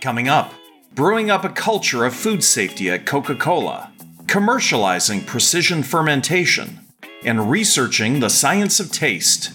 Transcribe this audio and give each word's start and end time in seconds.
Coming 0.00 0.30
up, 0.30 0.54
brewing 0.94 1.30
up 1.30 1.44
a 1.44 1.50
culture 1.50 2.06
of 2.06 2.14
food 2.14 2.42
safety 2.42 2.88
at 2.88 3.04
Coca 3.04 3.34
Cola, 3.34 3.92
commercializing 4.22 5.26
precision 5.26 5.82
fermentation, 5.82 6.80
and 7.22 7.50
researching 7.50 8.20
the 8.20 8.30
science 8.30 8.80
of 8.80 8.90
taste. 8.90 9.52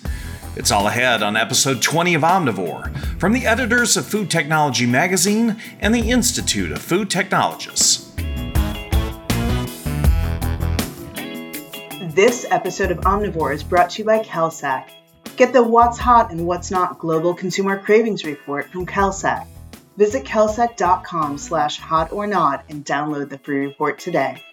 It's 0.56 0.70
all 0.70 0.88
ahead 0.88 1.24
on 1.24 1.36
episode 1.36 1.82
20 1.82 2.14
of 2.14 2.22
Omnivore 2.22 2.96
from 3.20 3.34
the 3.34 3.48
editors 3.48 3.98
of 3.98 4.06
Food 4.06 4.30
Technology 4.30 4.86
Magazine 4.86 5.60
and 5.80 5.96
the 5.96 6.12
Institute 6.12 6.72
of 6.72 6.80
Food 6.80 7.10
Technologists. 7.10 8.14
This 12.14 12.46
episode 12.52 12.92
of 12.92 13.00
Omnivore 13.00 13.56
is 13.56 13.64
brought 13.64 13.90
to 13.92 14.04
you 14.04 14.06
by 14.06 14.20
Kalsec. 14.20 14.90
Get 15.38 15.54
the 15.54 15.64
What's 15.64 15.98
Hot 15.98 16.30
and 16.30 16.46
What's 16.46 16.70
Not 16.70 17.00
Global 17.00 17.34
Consumer 17.34 17.80
Cravings 17.80 18.24
Report 18.24 18.70
from 18.70 18.86
Kalsec. 18.86 19.48
Visit 19.98 20.26
Kalsec.com 20.26 21.38
slash 21.38 21.80
hot 21.80 22.12
or 22.12 22.28
not 22.28 22.66
and 22.68 22.84
download 22.84 23.30
the 23.30 23.38
free 23.38 23.66
report 23.66 23.98
today. 23.98 24.44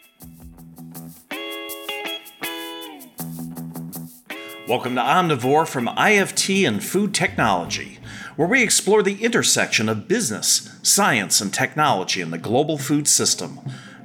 Welcome 4.69 4.95
to 4.95 5.01
Omnivore 5.01 5.67
from 5.67 5.89
IFT 5.89 6.67
and 6.67 6.83
Food 6.83 7.13
Technology, 7.13 7.99
where 8.37 8.47
we 8.47 8.63
explore 8.63 9.03
the 9.03 9.23
intersection 9.23 9.89
of 9.89 10.07
business, 10.07 10.79
science, 10.83 11.41
and 11.41 11.53
technology 11.53 12.21
in 12.21 12.31
the 12.31 12.39
global 12.39 12.79
food 12.79 13.09
system. 13.09 13.59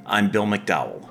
I'm 0.04 0.32
Bill 0.32 0.44
McDowell. 0.44 1.04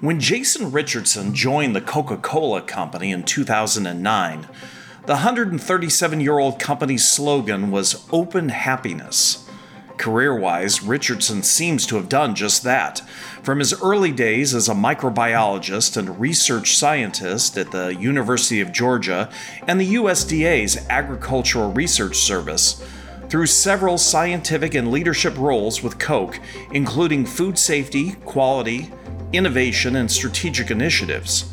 When 0.00 0.20
Jason 0.20 0.70
Richardson 0.70 1.34
joined 1.34 1.74
the 1.74 1.80
Coca 1.80 2.16
Cola 2.16 2.62
Company 2.62 3.10
in 3.10 3.24
2009, 3.24 4.46
the 5.06 5.14
137 5.14 6.20
year 6.20 6.38
old 6.38 6.58
company's 6.58 7.08
slogan 7.08 7.70
was 7.70 8.06
Open 8.12 8.50
Happiness. 8.50 9.48
Career 9.96 10.34
wise, 10.34 10.82
Richardson 10.82 11.42
seems 11.42 11.86
to 11.86 11.96
have 11.96 12.08
done 12.08 12.34
just 12.34 12.62
that. 12.64 13.00
From 13.42 13.58
his 13.58 13.78
early 13.82 14.12
days 14.12 14.54
as 14.54 14.68
a 14.68 14.74
microbiologist 14.74 15.96
and 15.96 16.20
research 16.20 16.76
scientist 16.76 17.56
at 17.58 17.70
the 17.70 17.94
University 17.94 18.60
of 18.60 18.72
Georgia 18.72 19.30
and 19.66 19.80
the 19.80 19.94
USDA's 19.94 20.86
Agricultural 20.88 21.72
Research 21.72 22.16
Service, 22.16 22.82
through 23.28 23.46
several 23.46 23.96
scientific 23.98 24.74
and 24.74 24.90
leadership 24.90 25.36
roles 25.38 25.82
with 25.82 25.98
Coke, 25.98 26.40
including 26.72 27.24
food 27.24 27.58
safety, 27.58 28.12
quality, 28.24 28.90
innovation, 29.32 29.96
and 29.96 30.10
strategic 30.10 30.70
initiatives. 30.70 31.52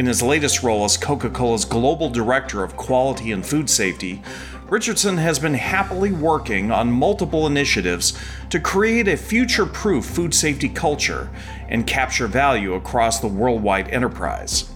In 0.00 0.06
his 0.06 0.22
latest 0.22 0.62
role 0.62 0.86
as 0.86 0.96
Coca 0.96 1.28
Cola's 1.28 1.66
Global 1.66 2.08
Director 2.08 2.64
of 2.64 2.74
Quality 2.74 3.32
and 3.32 3.44
Food 3.44 3.68
Safety, 3.68 4.22
Richardson 4.70 5.18
has 5.18 5.38
been 5.38 5.52
happily 5.52 6.10
working 6.10 6.70
on 6.70 6.90
multiple 6.90 7.46
initiatives 7.46 8.18
to 8.48 8.58
create 8.58 9.08
a 9.08 9.16
future 9.18 9.66
proof 9.66 10.06
food 10.06 10.32
safety 10.32 10.70
culture 10.70 11.28
and 11.68 11.86
capture 11.86 12.26
value 12.26 12.72
across 12.72 13.20
the 13.20 13.28
worldwide 13.28 13.90
enterprise. 13.90 14.70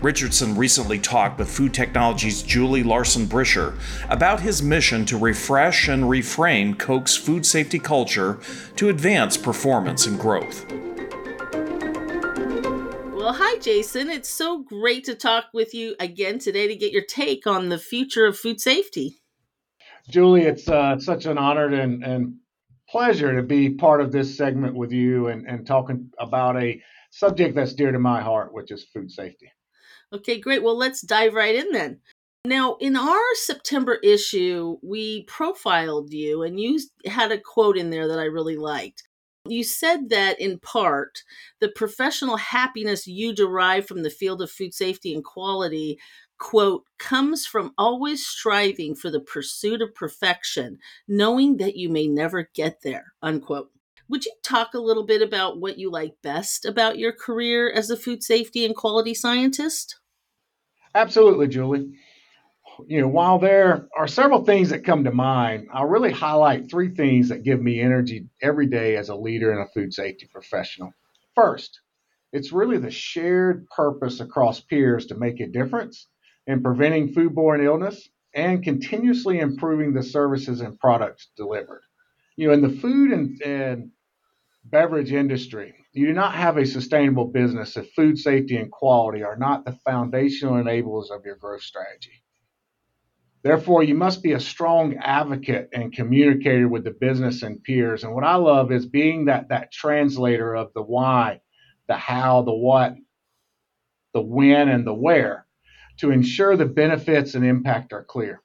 Richardson 0.00 0.56
recently 0.56 0.98
talked 0.98 1.38
with 1.38 1.50
Food 1.50 1.74
Technology's 1.74 2.42
Julie 2.42 2.82
Larson 2.82 3.26
Bricher 3.26 3.74
about 4.08 4.40
his 4.40 4.62
mission 4.62 5.04
to 5.04 5.18
refresh 5.18 5.88
and 5.88 6.04
reframe 6.04 6.78
Coke's 6.78 7.18
food 7.18 7.44
safety 7.44 7.78
culture 7.78 8.38
to 8.76 8.88
advance 8.88 9.36
performance 9.36 10.06
and 10.06 10.18
growth. 10.18 10.64
Well, 13.24 13.32
hi, 13.32 13.56
Jason. 13.56 14.10
It's 14.10 14.28
so 14.28 14.58
great 14.58 15.04
to 15.04 15.14
talk 15.14 15.46
with 15.54 15.72
you 15.72 15.96
again 15.98 16.38
today 16.38 16.68
to 16.68 16.76
get 16.76 16.92
your 16.92 17.06
take 17.08 17.46
on 17.46 17.70
the 17.70 17.78
future 17.78 18.26
of 18.26 18.38
food 18.38 18.60
safety. 18.60 19.16
Julie, 20.10 20.42
it's 20.42 20.68
uh, 20.68 20.98
such 20.98 21.24
an 21.24 21.38
honor 21.38 21.68
and, 21.68 22.04
and, 22.04 22.34
pleasure 22.86 23.34
to 23.34 23.42
be 23.42 23.70
part 23.70 24.02
of 24.02 24.12
this 24.12 24.36
segment 24.36 24.74
with 24.74 24.92
you 24.92 25.28
and, 25.28 25.46
and 25.48 25.66
talking 25.66 26.10
about 26.18 26.62
a 26.62 26.78
subject 27.10 27.54
that's 27.54 27.72
dear 27.72 27.92
to 27.92 27.98
my 27.98 28.20
heart, 28.20 28.52
which 28.52 28.70
is 28.70 28.84
food 28.92 29.10
safety. 29.10 29.50
Okay, 30.12 30.38
great. 30.38 30.62
Well, 30.62 30.76
let's 30.76 31.00
dive 31.00 31.32
right 31.32 31.54
in 31.54 31.72
then. 31.72 32.00
Now, 32.44 32.76
in 32.78 32.94
our 32.94 33.34
September 33.36 33.94
issue, 34.04 34.76
we 34.82 35.22
profiled 35.22 36.12
you 36.12 36.42
and 36.42 36.60
you 36.60 36.78
had 37.06 37.32
a 37.32 37.40
quote 37.40 37.78
in 37.78 37.88
there 37.88 38.06
that 38.06 38.18
I 38.18 38.24
really 38.24 38.58
liked. 38.58 39.02
You 39.46 39.62
said 39.62 40.08
that 40.08 40.40
in 40.40 40.58
part, 40.58 41.22
the 41.60 41.68
professional 41.68 42.36
happiness 42.36 43.06
you 43.06 43.34
derive 43.34 43.86
from 43.86 44.02
the 44.02 44.10
field 44.10 44.40
of 44.40 44.50
food 44.50 44.72
safety 44.72 45.14
and 45.14 45.22
quality 45.22 45.98
quote, 46.38 46.84
comes 46.98 47.46
from 47.46 47.72
always 47.78 48.26
striving 48.26 48.94
for 48.94 49.10
the 49.10 49.20
pursuit 49.20 49.80
of 49.80 49.94
perfection, 49.94 50.78
knowing 51.08 51.56
that 51.58 51.76
you 51.76 51.88
may 51.88 52.06
never 52.06 52.50
get 52.54 52.82
there, 52.82 53.14
unquote. 53.22 53.70
Would 54.08 54.26
you 54.26 54.32
talk 54.42 54.74
a 54.74 54.80
little 54.80 55.04
bit 55.04 55.22
about 55.22 55.58
what 55.58 55.78
you 55.78 55.90
like 55.90 56.14
best 56.22 56.66
about 56.66 56.98
your 56.98 57.12
career 57.12 57.70
as 57.70 57.88
a 57.88 57.96
food 57.96 58.22
safety 58.22 58.64
and 58.64 58.76
quality 58.76 59.14
scientist? 59.14 59.96
Absolutely, 60.94 61.48
Julie. 61.48 61.94
You 62.86 63.02
know, 63.02 63.08
while 63.08 63.38
there 63.38 63.88
are 63.96 64.08
several 64.08 64.44
things 64.44 64.70
that 64.70 64.84
come 64.84 65.04
to 65.04 65.12
mind, 65.12 65.68
I'll 65.72 65.86
really 65.86 66.12
highlight 66.12 66.70
three 66.70 66.94
things 66.94 67.28
that 67.28 67.42
give 67.42 67.60
me 67.60 67.80
energy 67.80 68.26
every 68.42 68.66
day 68.66 68.96
as 68.96 69.08
a 69.08 69.14
leader 69.14 69.52
and 69.52 69.60
a 69.60 69.72
food 69.72 69.92
safety 69.92 70.28
professional. 70.32 70.92
First, 71.34 71.80
it's 72.32 72.52
really 72.52 72.78
the 72.78 72.90
shared 72.90 73.68
purpose 73.68 74.20
across 74.20 74.60
peers 74.60 75.06
to 75.06 75.14
make 75.14 75.40
a 75.40 75.46
difference 75.46 76.08
in 76.46 76.62
preventing 76.62 77.14
foodborne 77.14 77.64
illness 77.64 78.08
and 78.34 78.64
continuously 78.64 79.38
improving 79.38 79.92
the 79.92 80.02
services 80.02 80.60
and 80.60 80.78
products 80.80 81.28
delivered. 81.36 81.82
You 82.36 82.48
know, 82.48 82.54
in 82.54 82.62
the 82.62 82.80
food 82.80 83.12
and, 83.12 83.40
and 83.42 83.90
beverage 84.64 85.12
industry, 85.12 85.74
you 85.92 86.06
do 86.08 86.12
not 86.12 86.34
have 86.34 86.56
a 86.56 86.66
sustainable 86.66 87.26
business 87.26 87.76
if 87.76 87.92
food 87.92 88.18
safety 88.18 88.56
and 88.56 88.70
quality 88.72 89.22
are 89.22 89.36
not 89.36 89.64
the 89.64 89.78
foundational 89.84 90.54
enablers 90.54 91.12
of 91.14 91.24
your 91.24 91.36
growth 91.36 91.62
strategy. 91.62 92.23
Therefore, 93.44 93.82
you 93.82 93.94
must 93.94 94.22
be 94.22 94.32
a 94.32 94.40
strong 94.40 94.96
advocate 94.96 95.68
and 95.74 95.92
communicator 95.92 96.66
with 96.66 96.82
the 96.82 96.92
business 96.92 97.42
and 97.42 97.62
peers. 97.62 98.02
And 98.02 98.14
what 98.14 98.24
I 98.24 98.36
love 98.36 98.72
is 98.72 98.86
being 98.86 99.26
that 99.26 99.50
that 99.50 99.70
translator 99.70 100.54
of 100.54 100.72
the 100.74 100.82
why, 100.82 101.42
the 101.86 101.94
how, 101.94 102.40
the 102.40 102.54
what, 102.54 102.94
the 104.14 104.22
when, 104.22 104.70
and 104.70 104.86
the 104.86 104.94
where 104.94 105.46
to 105.98 106.10
ensure 106.10 106.56
the 106.56 106.64
benefits 106.64 107.34
and 107.34 107.44
impact 107.44 107.92
are 107.92 108.02
clear. 108.02 108.40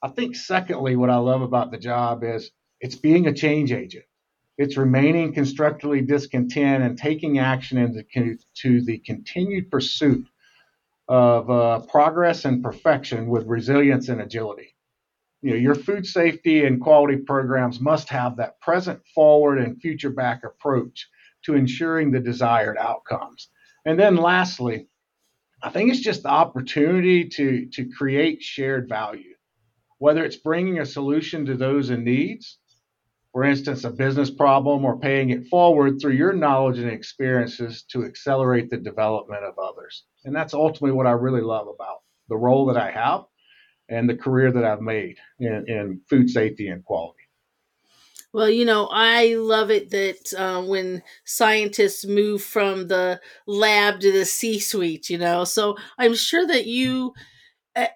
I 0.00 0.08
think, 0.08 0.36
secondly, 0.36 0.94
what 0.94 1.10
I 1.10 1.16
love 1.16 1.42
about 1.42 1.72
the 1.72 1.78
job 1.78 2.22
is 2.22 2.52
it's 2.80 2.94
being 2.94 3.26
a 3.26 3.34
change 3.34 3.72
agent. 3.72 4.04
It's 4.58 4.76
remaining 4.76 5.34
constructively 5.34 6.02
discontent 6.02 6.84
and 6.84 6.96
taking 6.96 7.40
action 7.40 7.78
into 7.78 8.38
to 8.62 8.84
the 8.84 8.98
continued 8.98 9.72
pursuit 9.72 10.24
of 11.08 11.50
uh, 11.50 11.80
progress 11.80 12.44
and 12.44 12.62
perfection 12.62 13.28
with 13.28 13.46
resilience 13.46 14.08
and 14.08 14.20
agility. 14.20 14.74
You 15.42 15.50
know, 15.50 15.56
your 15.56 15.74
food 15.74 16.06
safety 16.06 16.64
and 16.64 16.80
quality 16.80 17.16
programs 17.16 17.80
must 17.80 18.08
have 18.08 18.36
that 18.36 18.60
present 18.60 19.00
forward 19.14 19.58
and 19.58 19.80
future 19.80 20.10
back 20.10 20.42
approach 20.44 21.08
to 21.44 21.54
ensuring 21.54 22.10
the 22.10 22.20
desired 22.20 22.76
outcomes. 22.78 23.48
And 23.84 23.98
then 23.98 24.16
lastly, 24.16 24.88
I 25.62 25.70
think 25.70 25.90
it's 25.90 26.00
just 26.00 26.22
the 26.22 26.30
opportunity 26.30 27.28
to 27.28 27.66
to 27.72 27.88
create 27.88 28.42
shared 28.42 28.88
value, 28.88 29.34
whether 29.98 30.24
it's 30.24 30.36
bringing 30.36 30.80
a 30.80 30.86
solution 30.86 31.46
to 31.46 31.56
those 31.56 31.90
in 31.90 32.04
needs, 32.04 32.58
for 33.36 33.44
instance, 33.44 33.84
a 33.84 33.90
business 33.90 34.30
problem, 34.30 34.82
or 34.82 34.98
paying 34.98 35.28
it 35.28 35.46
forward 35.48 36.00
through 36.00 36.14
your 36.14 36.32
knowledge 36.32 36.78
and 36.78 36.90
experiences 36.90 37.82
to 37.82 38.02
accelerate 38.02 38.70
the 38.70 38.78
development 38.78 39.44
of 39.44 39.58
others. 39.58 40.04
And 40.24 40.34
that's 40.34 40.54
ultimately 40.54 40.92
what 40.92 41.06
I 41.06 41.10
really 41.10 41.42
love 41.42 41.68
about 41.68 41.98
the 42.30 42.36
role 42.38 42.64
that 42.64 42.78
I 42.78 42.90
have 42.90 43.24
and 43.90 44.08
the 44.08 44.16
career 44.16 44.50
that 44.52 44.64
I've 44.64 44.80
made 44.80 45.18
in, 45.38 45.66
in 45.68 46.00
food 46.08 46.30
safety 46.30 46.68
and 46.68 46.82
quality. 46.82 47.24
Well, 48.32 48.48
you 48.48 48.64
know, 48.64 48.88
I 48.90 49.34
love 49.34 49.70
it 49.70 49.90
that 49.90 50.32
uh, 50.32 50.62
when 50.62 51.02
scientists 51.26 52.06
move 52.06 52.42
from 52.42 52.88
the 52.88 53.20
lab 53.46 54.00
to 54.00 54.12
the 54.12 54.24
C 54.24 54.58
suite, 54.58 55.10
you 55.10 55.18
know. 55.18 55.44
So 55.44 55.76
I'm 55.98 56.14
sure 56.14 56.46
that 56.46 56.64
you, 56.64 57.12
uh, 57.76 57.88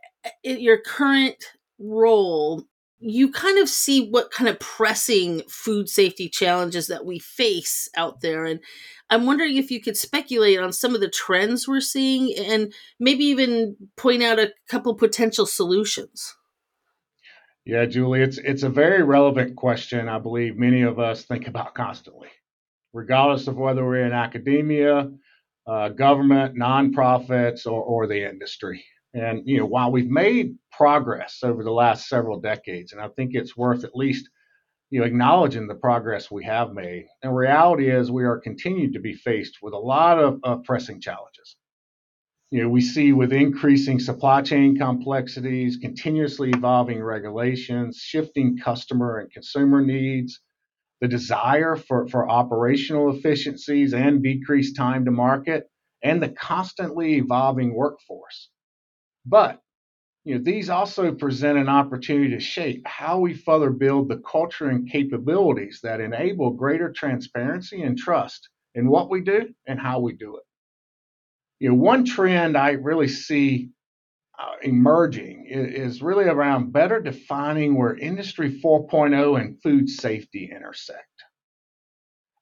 in 0.44 0.60
your 0.60 0.82
current 0.82 1.42
role, 1.78 2.66
you 3.00 3.32
kind 3.32 3.58
of 3.58 3.68
see 3.68 4.08
what 4.10 4.30
kind 4.30 4.48
of 4.48 4.60
pressing 4.60 5.42
food 5.48 5.88
safety 5.88 6.28
challenges 6.28 6.86
that 6.88 7.06
we 7.06 7.18
face 7.18 7.88
out 7.96 8.20
there. 8.20 8.44
And 8.44 8.60
I'm 9.08 9.24
wondering 9.24 9.56
if 9.56 9.70
you 9.70 9.80
could 9.80 9.96
speculate 9.96 10.60
on 10.60 10.72
some 10.72 10.94
of 10.94 11.00
the 11.00 11.08
trends 11.08 11.66
we're 11.66 11.80
seeing 11.80 12.36
and 12.36 12.72
maybe 12.98 13.24
even 13.24 13.76
point 13.96 14.22
out 14.22 14.38
a 14.38 14.52
couple 14.68 14.94
potential 14.94 15.46
solutions. 15.46 16.34
Yeah, 17.64 17.86
Julie, 17.86 18.22
it's 18.22 18.38
it's 18.38 18.62
a 18.62 18.68
very 18.68 19.02
relevant 19.02 19.56
question. 19.56 20.08
I 20.08 20.18
believe 20.18 20.56
many 20.56 20.82
of 20.82 20.98
us 20.98 21.24
think 21.24 21.46
about 21.46 21.74
constantly, 21.74 22.28
regardless 22.92 23.48
of 23.48 23.56
whether 23.56 23.84
we're 23.84 24.06
in 24.06 24.12
academia, 24.12 25.10
uh, 25.66 25.90
government, 25.90 26.56
nonprofits, 26.56 27.66
or, 27.66 27.82
or 27.82 28.06
the 28.06 28.28
industry. 28.28 28.84
And 29.14 29.42
you 29.44 29.58
know, 29.58 29.66
while 29.66 29.90
we've 29.90 30.10
made 30.10 30.56
progress 30.72 31.40
over 31.42 31.64
the 31.64 31.72
last 31.72 32.08
several 32.08 32.40
decades, 32.40 32.92
and 32.92 33.00
I 33.00 33.08
think 33.08 33.32
it's 33.34 33.56
worth 33.56 33.84
at 33.84 33.96
least 33.96 34.28
you 34.90 35.00
know, 35.00 35.06
acknowledging 35.06 35.68
the 35.68 35.74
progress 35.74 36.30
we 36.30 36.44
have 36.44 36.72
made. 36.72 37.06
And 37.22 37.34
reality 37.34 37.90
is 37.90 38.10
we 38.10 38.24
are 38.24 38.38
continued 38.38 38.92
to 38.94 39.00
be 39.00 39.14
faced 39.14 39.58
with 39.62 39.72
a 39.72 39.78
lot 39.78 40.18
of, 40.18 40.40
of 40.42 40.64
pressing 40.64 41.00
challenges. 41.00 41.56
You 42.50 42.64
know, 42.64 42.68
we 42.68 42.80
see 42.80 43.12
with 43.12 43.32
increasing 43.32 44.00
supply 44.00 44.42
chain 44.42 44.76
complexities, 44.76 45.76
continuously 45.76 46.50
evolving 46.50 47.00
regulations, 47.00 47.98
shifting 47.98 48.58
customer 48.58 49.18
and 49.18 49.30
consumer 49.30 49.80
needs, 49.80 50.40
the 51.00 51.06
desire 51.06 51.76
for, 51.76 52.08
for 52.08 52.28
operational 52.28 53.14
efficiencies 53.14 53.94
and 53.94 54.24
decreased 54.24 54.74
time 54.74 55.04
to 55.04 55.12
market, 55.12 55.70
and 56.02 56.20
the 56.20 56.30
constantly 56.30 57.14
evolving 57.14 57.72
workforce. 57.72 58.50
But 59.26 59.60
you 60.24 60.34
know, 60.34 60.44
these 60.44 60.68
also 60.68 61.12
present 61.14 61.58
an 61.58 61.68
opportunity 61.68 62.30
to 62.30 62.40
shape 62.40 62.86
how 62.86 63.18
we 63.20 63.32
further 63.34 63.70
build 63.70 64.08
the 64.08 64.18
culture 64.18 64.68
and 64.68 64.90
capabilities 64.90 65.80
that 65.82 66.00
enable 66.00 66.50
greater 66.50 66.92
transparency 66.92 67.82
and 67.82 67.96
trust 67.96 68.48
in 68.74 68.88
what 68.88 69.10
we 69.10 69.22
do 69.22 69.48
and 69.66 69.80
how 69.80 70.00
we 70.00 70.12
do 70.12 70.36
it. 70.36 70.42
You 71.58 71.70
know, 71.70 71.74
one 71.74 72.04
trend 72.04 72.56
I 72.56 72.72
really 72.72 73.08
see 73.08 73.70
uh, 74.38 74.56
emerging 74.62 75.46
is, 75.48 75.94
is 75.94 76.02
really 76.02 76.26
around 76.26 76.72
better 76.72 77.00
defining 77.00 77.76
where 77.76 77.94
Industry 77.94 78.60
4.0 78.62 79.40
and 79.40 79.60
food 79.62 79.88
safety 79.88 80.50
intersect 80.54 81.04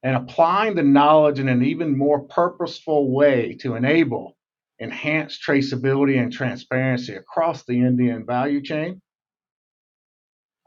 and 0.03 0.15
applying 0.15 0.75
the 0.75 0.83
knowledge 0.83 1.39
in 1.39 1.49
an 1.49 1.63
even 1.63 1.97
more 1.97 2.21
purposeful 2.21 3.11
way 3.11 3.57
to 3.61 3.75
enable 3.75 4.37
enhanced 4.79 5.41
traceability 5.45 6.21
and 6.21 6.31
transparency 6.31 7.15
across 7.15 7.63
the 7.65 7.81
end-to-end 7.83 8.25
value 8.25 8.61
chain, 8.61 9.01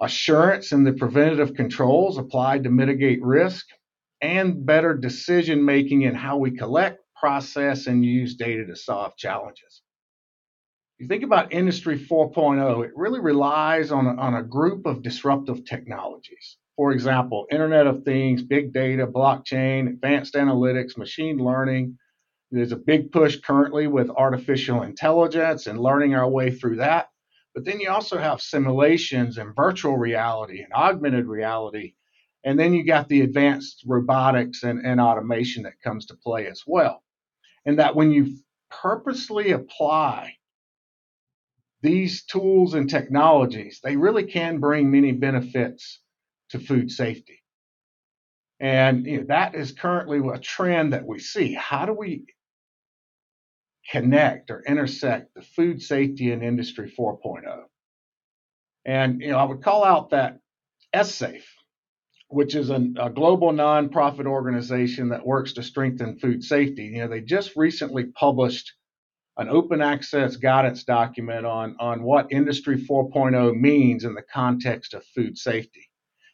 assurance 0.01 0.73
in 0.73 0.85
the 0.85 0.93
preventative 0.93 1.55
controls 1.55 2.19
applied 2.19 2.65
to 2.65 2.71
mitigate 2.71 3.23
risk, 3.23 3.67
and 4.21 4.65
better 4.65 4.95
decision 4.95 5.65
making 5.65 6.03
in 6.03 6.15
how 6.15 6.37
we 6.37 6.51
collect, 6.51 7.01
process, 7.19 7.87
and 7.87 8.05
use 8.05 8.37
data 8.37 8.65
to 8.67 8.77
solve 8.77 9.17
challenges. 9.17 9.83
If 10.99 11.05
you 11.05 11.09
think 11.09 11.25
about 11.25 11.53
Industry 11.53 11.99
4.0, 11.99 12.85
it 12.85 12.93
really 12.95 13.21
relies 13.21 13.91
on 13.91 14.07
a, 14.07 14.15
on 14.15 14.35
a 14.35 14.43
group 14.43 14.87
of 14.87 15.03
disruptive 15.03 15.65
technologies. 15.65 16.59
For 16.77 16.93
example, 16.93 17.47
Internet 17.51 17.87
of 17.87 18.05
Things, 18.05 18.43
big 18.43 18.73
data, 18.73 19.07
blockchain, 19.07 19.89
advanced 19.89 20.35
analytics, 20.35 20.97
machine 20.97 21.39
learning, 21.39 21.99
there's 22.53 22.73
a 22.73 22.77
big 22.77 23.11
push 23.13 23.41
currently 23.41 23.87
with 23.87 24.11
artificial 24.11 24.83
intelligence 24.83 25.67
and 25.67 25.81
learning 25.81 26.15
our 26.15 26.29
way 26.29 26.51
through 26.51 26.77
that. 26.77 27.09
But 27.55 27.65
then 27.65 27.81
you 27.81 27.91
also 27.91 28.19
have 28.19 28.41
simulations 28.43 29.39
and 29.39 29.57
virtual 29.57 29.97
reality 29.97 30.63
and 30.63 30.73
augmented 30.73 31.27
reality. 31.27 31.95
And 32.45 32.59
then 32.59 32.75
you 32.75 32.85
got 32.85 33.09
the 33.09 33.23
advanced 33.23 33.85
robotics 33.87 34.65
and, 34.65 34.85
and 34.85 35.01
automation 35.01 35.63
that 35.63 35.81
comes 35.83 36.07
to 36.07 36.17
play 36.17 36.47
as 36.47 36.63
well. 36.67 37.03
And 37.65 37.79
that 37.79 37.97
when 37.97 38.11
you 38.11 38.37
purposely 38.71 39.53
apply 39.53 40.35
these 41.83 42.25
tools 42.25 42.75
and 42.75 42.89
technologies, 42.89 43.81
they 43.83 43.97
really 43.97 44.25
can 44.25 44.61
bring 44.61 44.91
many 44.91 45.13
benefits 45.13 46.01
to 46.51 46.59
food 46.59 46.91
safety. 46.91 47.43
And 48.61 49.07
you 49.07 49.19
know, 49.19 49.25
that 49.29 49.55
is 49.55 49.73
currently 49.73 50.21
a 50.33 50.39
trend 50.39 50.93
that 50.93 51.05
we 51.07 51.19
see. 51.19 51.55
How 51.55 51.85
do 51.87 51.93
we 51.93 52.25
connect 53.91 54.51
or 54.51 54.63
intersect 54.67 55.35
the 55.35 55.43
food 55.43 55.83
safety 55.83 56.33
and 56.33 56.43
industry 56.43 56.93
4.0. 56.99 57.65
And 58.85 59.21
you 59.21 59.31
know, 59.31 59.39
I 59.39 59.45
would 59.45 59.63
call 59.63 59.85
out 59.85 60.11
that 60.11 60.39
SSAFE, 60.95 61.45
which 62.29 62.55
is 62.55 62.71
a, 62.71 62.87
a 62.99 63.11
global 63.11 63.53
nonprofit 63.53 64.27
organization 64.27 65.11
that 65.11 65.27
works 65.27 65.55
to 65.55 65.63
strengthen 65.63 66.19
food 66.19 66.43
safety. 66.43 66.85
You 66.85 67.03
know, 67.03 67.09
they 67.09 67.21
just 67.21 67.57
recently 67.57 68.05
published 68.07 68.73
an 69.39 69.49
open 69.49 69.81
access 69.81 70.37
guidance 70.37 70.85
document 70.85 71.47
on, 71.47 71.77
on 71.79 72.03
what 72.03 72.33
Industry 72.33 72.77
4.0 72.77 73.59
means 73.59 74.05
in 74.05 74.15
the 74.15 74.23
context 74.23 74.95
of 74.95 75.05
food 75.15 75.39
safety 75.39 75.89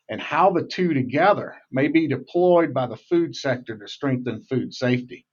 and 0.09 0.21
how 0.21 0.51
the 0.51 0.65
two 0.65 0.95
together 0.95 1.57
may 1.71 1.89
be 1.89 2.09
deployed 2.09 2.73
by 2.73 2.87
the 2.87 2.97
food 2.97 3.37
sector 3.37 3.77
to 3.79 3.87
strengthen 3.87 4.43
food 4.43 4.73
safety. 4.73 5.27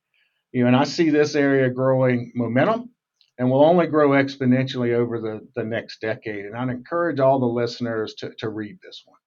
You 0.56 0.62
know, 0.62 0.68
and 0.68 0.76
I 0.78 0.86
see 0.86 1.10
this 1.10 1.36
area 1.36 1.70
growing 1.70 2.32
momentum 2.34 2.90
and 3.38 3.52
will 3.52 3.62
only 3.62 3.88
grow 3.88 4.12
exponentially 4.12 4.94
over 4.94 5.20
the, 5.20 5.46
the 5.54 5.66
next 5.66 6.00
decade. 6.00 6.46
And 6.46 6.56
I'd 6.56 6.70
encourage 6.70 7.20
all 7.20 7.40
the 7.40 7.46
listeners 7.46 8.14
to, 8.20 8.32
to 8.38 8.48
read 8.48 8.78
this 8.82 9.04
one. 9.06 9.20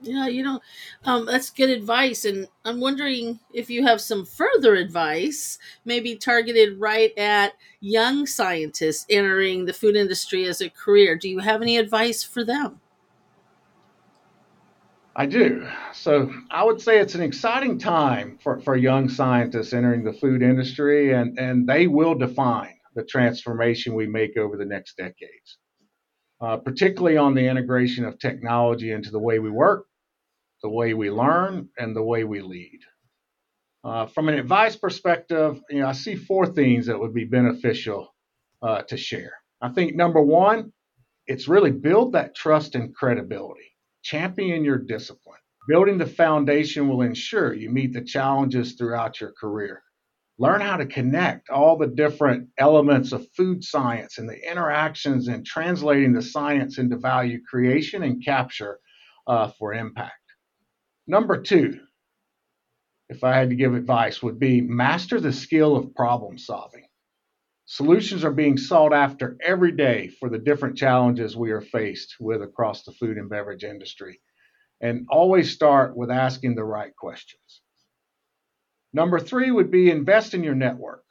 Yeah, 0.00 0.26
you 0.26 0.42
know, 0.42 0.60
um, 1.04 1.26
that's 1.26 1.50
good 1.50 1.68
advice. 1.68 2.24
And 2.24 2.48
I'm 2.64 2.80
wondering 2.80 3.40
if 3.52 3.68
you 3.68 3.84
have 3.86 4.00
some 4.00 4.24
further 4.24 4.74
advice, 4.74 5.58
maybe 5.84 6.16
targeted 6.16 6.80
right 6.80 7.12
at 7.18 7.52
young 7.80 8.26
scientists 8.26 9.04
entering 9.10 9.66
the 9.66 9.74
food 9.74 9.96
industry 9.96 10.46
as 10.46 10.62
a 10.62 10.70
career. 10.70 11.14
Do 11.14 11.28
you 11.28 11.40
have 11.40 11.60
any 11.60 11.76
advice 11.76 12.24
for 12.24 12.42
them? 12.42 12.80
I 15.16 15.26
do. 15.26 15.68
So 15.92 16.32
I 16.50 16.64
would 16.64 16.80
say 16.80 16.98
it's 16.98 17.14
an 17.14 17.22
exciting 17.22 17.78
time 17.78 18.38
for, 18.42 18.58
for 18.60 18.76
young 18.76 19.08
scientists 19.08 19.72
entering 19.72 20.02
the 20.02 20.12
food 20.12 20.42
industry, 20.42 21.12
and, 21.12 21.38
and 21.38 21.68
they 21.68 21.86
will 21.86 22.16
define 22.16 22.74
the 22.96 23.04
transformation 23.04 23.94
we 23.94 24.06
make 24.06 24.36
over 24.36 24.56
the 24.56 24.64
next 24.64 24.96
decades, 24.96 25.58
uh, 26.40 26.56
particularly 26.56 27.16
on 27.16 27.34
the 27.34 27.46
integration 27.46 28.04
of 28.04 28.18
technology 28.18 28.90
into 28.90 29.10
the 29.10 29.18
way 29.18 29.38
we 29.38 29.50
work, 29.50 29.86
the 30.62 30.68
way 30.68 30.94
we 30.94 31.10
learn, 31.10 31.68
and 31.78 31.94
the 31.94 32.02
way 32.02 32.24
we 32.24 32.40
lead. 32.40 32.80
Uh, 33.84 34.06
from 34.06 34.28
an 34.28 34.34
advice 34.34 34.74
perspective, 34.74 35.60
you 35.70 35.80
know, 35.80 35.88
I 35.88 35.92
see 35.92 36.16
four 36.16 36.46
things 36.46 36.86
that 36.86 36.98
would 36.98 37.14
be 37.14 37.24
beneficial 37.24 38.12
uh, 38.62 38.82
to 38.82 38.96
share. 38.96 39.34
I 39.60 39.68
think 39.68 39.94
number 39.94 40.20
one, 40.20 40.72
it's 41.26 41.46
really 41.46 41.70
build 41.70 42.12
that 42.12 42.34
trust 42.34 42.74
and 42.74 42.94
credibility 42.94 43.73
Champion 44.04 44.64
your 44.64 44.78
discipline. 44.78 45.40
Building 45.66 45.96
the 45.96 46.06
foundation 46.06 46.88
will 46.88 47.00
ensure 47.00 47.54
you 47.54 47.70
meet 47.70 47.94
the 47.94 48.04
challenges 48.04 48.74
throughout 48.74 49.18
your 49.18 49.32
career. 49.32 49.82
Learn 50.38 50.60
how 50.60 50.76
to 50.76 50.84
connect 50.84 51.48
all 51.48 51.78
the 51.78 51.86
different 51.86 52.48
elements 52.58 53.12
of 53.12 53.26
food 53.34 53.64
science 53.64 54.18
and 54.18 54.28
the 54.28 54.50
interactions 54.50 55.28
and 55.28 55.46
translating 55.46 56.12
the 56.12 56.20
science 56.20 56.76
into 56.76 56.98
value 56.98 57.40
creation 57.48 58.02
and 58.02 58.22
capture 58.22 58.78
uh, 59.26 59.50
for 59.58 59.72
impact. 59.72 60.12
Number 61.06 61.40
two, 61.40 61.80
if 63.08 63.24
I 63.24 63.34
had 63.34 63.50
to 63.50 63.56
give 63.56 63.74
advice, 63.74 64.22
would 64.22 64.38
be 64.38 64.60
master 64.60 65.18
the 65.18 65.32
skill 65.32 65.76
of 65.76 65.94
problem 65.94 66.36
solving. 66.36 66.83
Solutions 67.66 68.24
are 68.24 68.32
being 68.32 68.58
sought 68.58 68.92
after 68.92 69.38
every 69.42 69.72
day 69.72 70.08
for 70.08 70.28
the 70.28 70.38
different 70.38 70.76
challenges 70.76 71.36
we 71.36 71.50
are 71.50 71.62
faced 71.62 72.16
with 72.20 72.42
across 72.42 72.84
the 72.84 72.92
food 72.92 73.16
and 73.16 73.30
beverage 73.30 73.64
industry. 73.64 74.20
And 74.80 75.06
always 75.08 75.54
start 75.54 75.96
with 75.96 76.10
asking 76.10 76.56
the 76.56 76.64
right 76.64 76.94
questions. 76.94 77.62
Number 78.92 79.18
three 79.18 79.50
would 79.50 79.70
be 79.70 79.90
invest 79.90 80.34
in 80.34 80.44
your 80.44 80.54
network. 80.54 81.04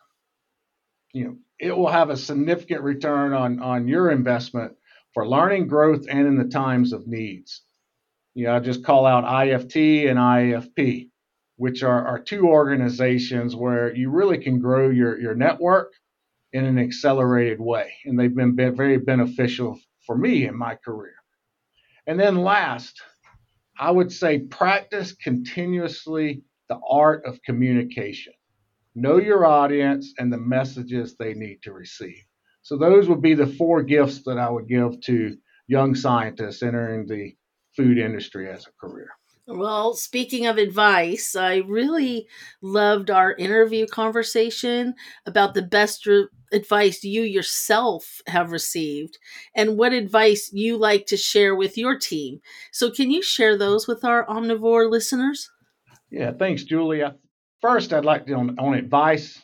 You 1.11 1.25
know, 1.25 1.37
it 1.59 1.75
will 1.75 1.89
have 1.89 2.11
a 2.11 2.17
significant 2.17 2.81
return 2.81 3.33
on, 3.33 3.59
on 3.59 3.87
your 3.87 4.11
investment 4.11 4.73
for 5.13 5.27
learning, 5.27 5.67
growth, 5.67 6.05
and 6.07 6.27
in 6.27 6.37
the 6.37 6.49
times 6.49 6.93
of 6.93 7.07
needs. 7.07 7.63
You 8.35 8.45
know, 8.45 8.55
I 8.55 8.59
just 8.59 8.83
call 8.83 9.05
out 9.05 9.25
IFT 9.25 10.09
and 10.09 10.19
IFP, 10.19 11.09
which 11.57 11.83
are, 11.83 12.05
are 12.05 12.19
two 12.19 12.47
organizations 12.47 13.55
where 13.55 13.93
you 13.95 14.11
really 14.11 14.37
can 14.37 14.59
grow 14.59 14.89
your, 14.89 15.19
your 15.19 15.35
network 15.35 15.93
in 16.53 16.65
an 16.65 16.79
accelerated 16.79 17.59
way. 17.59 17.93
And 18.05 18.17
they've 18.17 18.33
been 18.33 18.55
very 18.55 18.97
beneficial 18.97 19.79
for 20.05 20.17
me 20.17 20.47
in 20.47 20.57
my 20.57 20.75
career. 20.75 21.15
And 22.07 22.19
then 22.19 22.37
last, 22.37 23.01
I 23.79 23.89
would 23.89 24.11
say 24.11 24.39
practice 24.39 25.13
continuously 25.13 26.43
the 26.69 26.79
art 26.89 27.25
of 27.25 27.41
communication. 27.41 28.33
Know 28.95 29.17
your 29.17 29.45
audience 29.45 30.13
and 30.19 30.31
the 30.31 30.37
messages 30.37 31.15
they 31.15 31.33
need 31.33 31.63
to 31.63 31.73
receive. 31.73 32.23
So, 32.61 32.77
those 32.77 33.09
would 33.09 33.21
be 33.21 33.33
the 33.33 33.47
four 33.47 33.81
gifts 33.81 34.23
that 34.25 34.37
I 34.37 34.49
would 34.49 34.67
give 34.67 35.01
to 35.01 35.35
young 35.67 35.95
scientists 35.95 36.61
entering 36.61 37.07
the 37.07 37.35
food 37.75 37.97
industry 37.97 38.49
as 38.49 38.67
a 38.67 38.71
career. 38.79 39.09
Well, 39.45 39.93
speaking 39.95 40.45
of 40.45 40.57
advice, 40.57 41.35
I 41.35 41.57
really 41.57 42.27
loved 42.61 43.11
our 43.11 43.33
interview 43.33 43.85
conversation 43.85 44.95
about 45.25 45.53
the 45.53 45.61
best 45.61 46.05
re- 46.05 46.29
advice 46.53 47.03
you 47.03 47.23
yourself 47.23 48.21
have 48.27 48.53
received 48.53 49.17
and 49.53 49.77
what 49.77 49.91
advice 49.91 50.49
you 50.53 50.77
like 50.77 51.07
to 51.07 51.17
share 51.17 51.55
with 51.55 51.77
your 51.77 51.99
team. 51.99 52.39
So, 52.71 52.89
can 52.89 53.11
you 53.11 53.21
share 53.21 53.57
those 53.57 53.85
with 53.85 54.05
our 54.05 54.25
omnivore 54.27 54.89
listeners? 54.89 55.49
Yeah, 56.09 56.31
thanks, 56.31 56.63
Julia. 56.63 57.07
Uh, 57.07 57.11
first, 57.59 57.91
I'd 57.91 58.05
like 58.05 58.25
to 58.27 58.33
on, 58.35 58.57
on 58.59 58.75
advice 58.75 59.41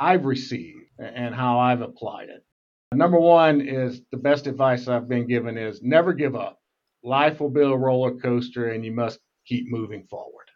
I've 0.00 0.24
received 0.24 0.80
and 0.98 1.32
how 1.32 1.60
I've 1.60 1.82
applied 1.82 2.28
it. 2.28 2.44
Number 2.92 3.20
one 3.20 3.60
is 3.60 4.00
the 4.10 4.16
best 4.16 4.48
advice 4.48 4.88
I've 4.88 5.08
been 5.08 5.28
given 5.28 5.56
is 5.56 5.80
never 5.80 6.12
give 6.12 6.34
up. 6.34 6.58
Life 7.04 7.38
will 7.40 7.50
be 7.50 7.60
a 7.60 7.68
roller 7.68 8.18
coaster 8.18 8.70
and 8.70 8.84
you 8.84 8.90
must 8.90 9.20
keep 9.48 9.70
moving 9.70 10.04
forward. 10.04 10.46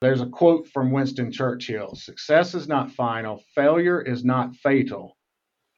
There's 0.00 0.20
a 0.20 0.26
quote 0.26 0.68
from 0.68 0.90
Winston 0.90 1.30
Churchill 1.30 1.94
Success 1.94 2.54
is 2.54 2.66
not 2.68 2.90
final, 2.92 3.42
failure 3.54 4.00
is 4.00 4.24
not 4.24 4.56
fatal. 4.56 5.16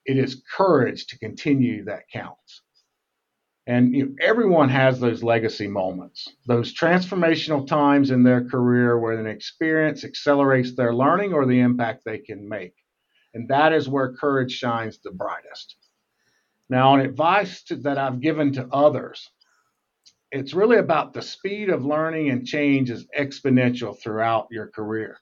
It 0.04 0.18
is 0.18 0.42
courage 0.56 1.06
to 1.08 1.18
continue 1.18 1.84
that 1.84 2.08
counts. 2.12 2.62
And 3.66 3.94
you 3.94 4.06
know, 4.06 4.14
everyone 4.20 4.68
has 4.68 5.00
those 5.00 5.24
legacy 5.24 5.66
moments, 5.66 6.28
those 6.46 6.72
transformational 6.72 7.66
times 7.66 8.12
in 8.12 8.22
their 8.22 8.44
career 8.44 8.98
where 8.98 9.18
an 9.18 9.26
experience 9.26 10.04
accelerates 10.04 10.76
their 10.76 10.94
learning 10.94 11.32
or 11.32 11.46
the 11.46 11.60
impact 11.60 12.02
they 12.04 12.18
can 12.18 12.48
make. 12.48 12.74
And 13.34 13.48
that 13.48 13.72
is 13.72 13.88
where 13.88 14.12
courage 14.12 14.52
shines 14.52 14.98
the 14.98 15.10
brightest. 15.10 15.76
Now, 16.68 16.94
an 16.94 17.00
advice 17.00 17.62
to, 17.64 17.76
that 17.76 17.98
I've 17.98 18.20
given 18.20 18.52
to 18.52 18.68
others, 18.72 19.28
it's 20.32 20.54
really 20.54 20.78
about 20.78 21.12
the 21.12 21.22
speed 21.22 21.70
of 21.70 21.84
learning 21.84 22.30
and 22.30 22.46
change 22.46 22.90
is 22.90 23.06
exponential 23.18 23.98
throughout 23.98 24.48
your 24.50 24.68
career. 24.68 25.18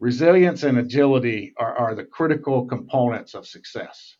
Resilience 0.00 0.62
and 0.64 0.78
agility 0.78 1.54
are, 1.56 1.74
are 1.76 1.94
the 1.94 2.04
critical 2.04 2.66
components 2.66 3.34
of 3.34 3.46
success. 3.46 4.16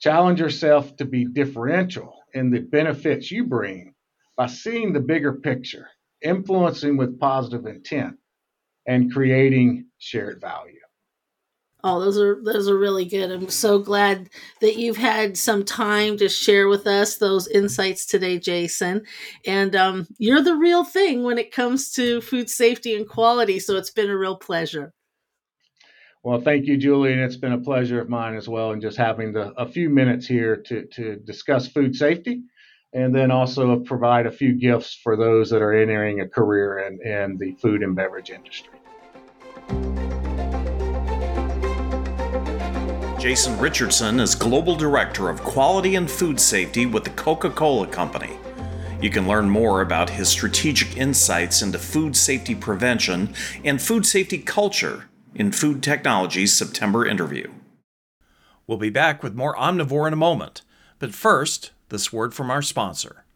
Challenge 0.00 0.40
yourself 0.40 0.96
to 0.96 1.04
be 1.04 1.26
differential 1.26 2.16
in 2.32 2.50
the 2.50 2.60
benefits 2.60 3.30
you 3.30 3.44
bring 3.44 3.94
by 4.36 4.46
seeing 4.46 4.92
the 4.92 5.00
bigger 5.00 5.34
picture, 5.34 5.88
influencing 6.22 6.96
with 6.96 7.20
positive 7.20 7.66
intent, 7.66 8.16
and 8.86 9.12
creating 9.12 9.86
shared 9.98 10.40
value. 10.40 10.79
Oh, 11.82 12.00
those 12.00 12.18
are 12.18 12.38
those 12.42 12.68
are 12.68 12.76
really 12.78 13.04
good. 13.04 13.30
I'm 13.30 13.48
so 13.48 13.78
glad 13.78 14.28
that 14.60 14.76
you've 14.76 14.98
had 14.98 15.36
some 15.38 15.64
time 15.64 16.16
to 16.18 16.28
share 16.28 16.68
with 16.68 16.86
us 16.86 17.16
those 17.16 17.48
insights 17.48 18.04
today, 18.04 18.38
Jason. 18.38 19.02
And 19.46 19.74
um, 19.74 20.06
you're 20.18 20.42
the 20.42 20.56
real 20.56 20.84
thing 20.84 21.22
when 21.22 21.38
it 21.38 21.52
comes 21.52 21.90
to 21.92 22.20
food 22.20 22.50
safety 22.50 22.94
and 22.94 23.08
quality. 23.08 23.58
So 23.58 23.76
it's 23.76 23.90
been 23.90 24.10
a 24.10 24.16
real 24.16 24.36
pleasure. 24.36 24.92
Well, 26.22 26.40
thank 26.40 26.66
you, 26.66 26.76
Julie, 26.76 27.12
and 27.12 27.22
it's 27.22 27.38
been 27.38 27.54
a 27.54 27.58
pleasure 27.58 27.98
of 27.98 28.10
mine 28.10 28.36
as 28.36 28.46
well. 28.46 28.72
And 28.72 28.82
just 28.82 28.98
having 28.98 29.32
the, 29.32 29.52
a 29.56 29.66
few 29.66 29.88
minutes 29.88 30.26
here 30.26 30.56
to, 30.56 30.84
to 30.84 31.16
discuss 31.16 31.66
food 31.66 31.96
safety 31.96 32.42
and 32.92 33.14
then 33.14 33.30
also 33.30 33.78
provide 33.78 34.26
a 34.26 34.32
few 34.32 34.52
gifts 34.52 34.98
for 35.02 35.16
those 35.16 35.48
that 35.50 35.62
are 35.62 35.72
entering 35.72 36.20
a 36.20 36.28
career 36.28 36.80
in, 36.80 37.00
in 37.06 37.38
the 37.38 37.52
food 37.52 37.82
and 37.82 37.96
beverage 37.96 38.30
industry. 38.30 38.79
Jason 43.20 43.58
Richardson 43.58 44.18
is 44.18 44.34
Global 44.34 44.74
Director 44.74 45.28
of 45.28 45.42
Quality 45.42 45.94
and 45.96 46.10
Food 46.10 46.40
Safety 46.40 46.86
with 46.86 47.04
the 47.04 47.10
Coca 47.10 47.50
Cola 47.50 47.86
Company. 47.86 48.38
You 49.02 49.10
can 49.10 49.28
learn 49.28 49.50
more 49.50 49.82
about 49.82 50.08
his 50.08 50.30
strategic 50.30 50.96
insights 50.96 51.60
into 51.60 51.78
food 51.78 52.16
safety 52.16 52.54
prevention 52.54 53.34
and 53.62 53.78
food 53.78 54.06
safety 54.06 54.38
culture 54.38 55.10
in 55.34 55.52
Food 55.52 55.82
Technology's 55.82 56.54
September 56.54 57.04
interview. 57.04 57.50
We'll 58.66 58.78
be 58.78 58.88
back 58.88 59.22
with 59.22 59.34
more 59.34 59.54
Omnivore 59.54 60.06
in 60.06 60.14
a 60.14 60.16
moment, 60.16 60.62
but 60.98 61.14
first, 61.14 61.72
this 61.90 62.10
word 62.10 62.32
from 62.32 62.50
our 62.50 62.62
sponsor. 62.62 63.26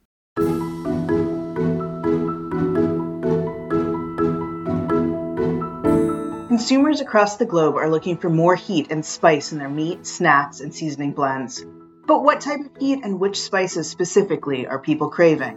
Consumers 6.55 7.01
across 7.01 7.37
the 7.37 7.47
globe 7.47 7.75
are 7.75 7.91
looking 7.91 8.17
for 8.17 8.31
more 8.31 8.55
heat 8.55 8.87
and 8.91 9.05
spice 9.05 9.51
in 9.51 9.59
their 9.59 9.69
meat, 9.69 10.07
snacks, 10.07 10.61
and 10.61 10.73
seasoning 10.73 11.11
blends. 11.11 11.65
But 12.07 12.23
what 12.23 12.41
type 12.41 12.61
of 12.61 12.71
heat 12.79 13.01
and 13.03 13.19
which 13.19 13.41
spices 13.41 13.91
specifically 13.91 14.65
are 14.65 14.79
people 14.79 15.11
craving? 15.11 15.57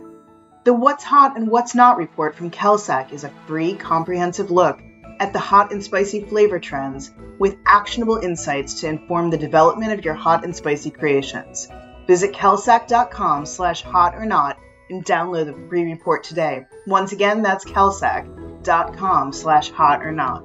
The 0.63 0.73
What's 0.73 1.03
Hot 1.03 1.37
and 1.37 1.51
What's 1.51 1.75
Not 1.75 1.97
report 1.97 2.33
from 2.33 2.49
Kalsec 2.49 3.13
is 3.13 3.23
a 3.23 3.31
free, 3.45 3.75
comprehensive 3.75 4.49
look 4.49 4.81
at 5.19 5.33
the 5.33 5.39
hot 5.39 5.71
and 5.71 5.83
spicy 5.83 6.21
flavor 6.21 6.57
trends 6.57 7.13
with 7.37 7.57
actionable 7.67 8.17
insights 8.17 8.81
to 8.81 8.87
inform 8.87 9.29
the 9.29 9.37
development 9.37 9.93
of 9.93 10.03
your 10.03 10.15
hot 10.15 10.43
and 10.43 10.55
spicy 10.55 10.89
creations. 10.89 11.69
Visit 12.07 12.33
Kalsec.com 12.33 13.45
slash 13.45 13.83
hot 13.83 14.15
or 14.15 14.25
not 14.25 14.57
and 14.89 15.06
download 15.06 15.46
the 15.46 15.67
free 15.70 15.84
report 15.84 16.24
today. 16.24 16.65
Once 16.86 17.12
again, 17.12 17.41
that's 17.41 17.65
Kalsec.com 17.65 19.34
slash 19.34 19.70
hot 19.72 20.06
or 20.06 20.12
not. 20.12 20.44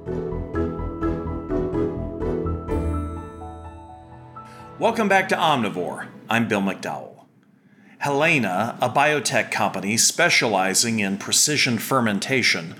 Welcome 4.79 5.07
back 5.07 5.29
to 5.29 5.35
Omnivore. 5.35 6.07
I'm 6.29 6.47
Bill 6.47 6.61
McDowell. 6.61 7.13
Helaina, 8.03 8.77
a 8.81 8.89
biotech 8.89 9.49
company 9.49 9.95
specializing 9.95 10.99
in 10.99 11.17
precision 11.17 11.77
fermentation, 11.77 12.75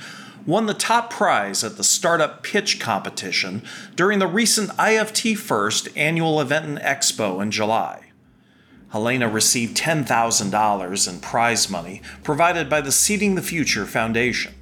won 0.45 0.65
the 0.65 0.73
top 0.73 1.09
prize 1.09 1.63
at 1.63 1.77
the 1.77 1.83
Startup 1.83 2.43
Pitch 2.43 2.77
Competition 2.77 3.61
during 3.95 4.19
the 4.19 4.27
recent 4.27 4.69
IFT 4.71 5.37
First 5.37 5.87
annual 5.95 6.41
event 6.41 6.65
and 6.65 6.77
expo 6.79 7.41
in 7.41 7.51
July. 7.51 8.02
Helaina 8.93 9.33
received 9.33 9.75
$10,000 9.75 11.09
in 11.09 11.19
prize 11.19 11.67
money 11.67 12.01
provided 12.21 12.69
by 12.69 12.79
the 12.79 12.91
Seeding 12.91 13.33
the 13.33 13.41
Future 13.41 13.87
Foundation. 13.87 14.53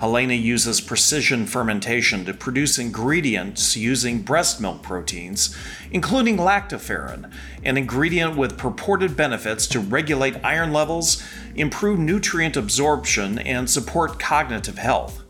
Helaina 0.00 0.40
uses 0.40 0.80
precision 0.80 1.46
fermentation 1.46 2.24
to 2.24 2.34
produce 2.34 2.76
ingredients 2.76 3.76
using 3.76 4.22
breast 4.22 4.60
milk 4.60 4.82
proteins, 4.82 5.56
including 5.92 6.38
lactoferrin, 6.38 7.32
an 7.62 7.76
ingredient 7.76 8.36
with 8.36 8.58
purported 8.58 9.16
benefits 9.16 9.68
to 9.68 9.78
regulate 9.78 10.44
iron 10.44 10.72
levels, 10.72 11.22
improve 11.54 12.00
nutrient 12.00 12.56
absorption, 12.56 13.38
and 13.38 13.70
support 13.70 14.18
cognitive 14.18 14.78
health. 14.78 15.22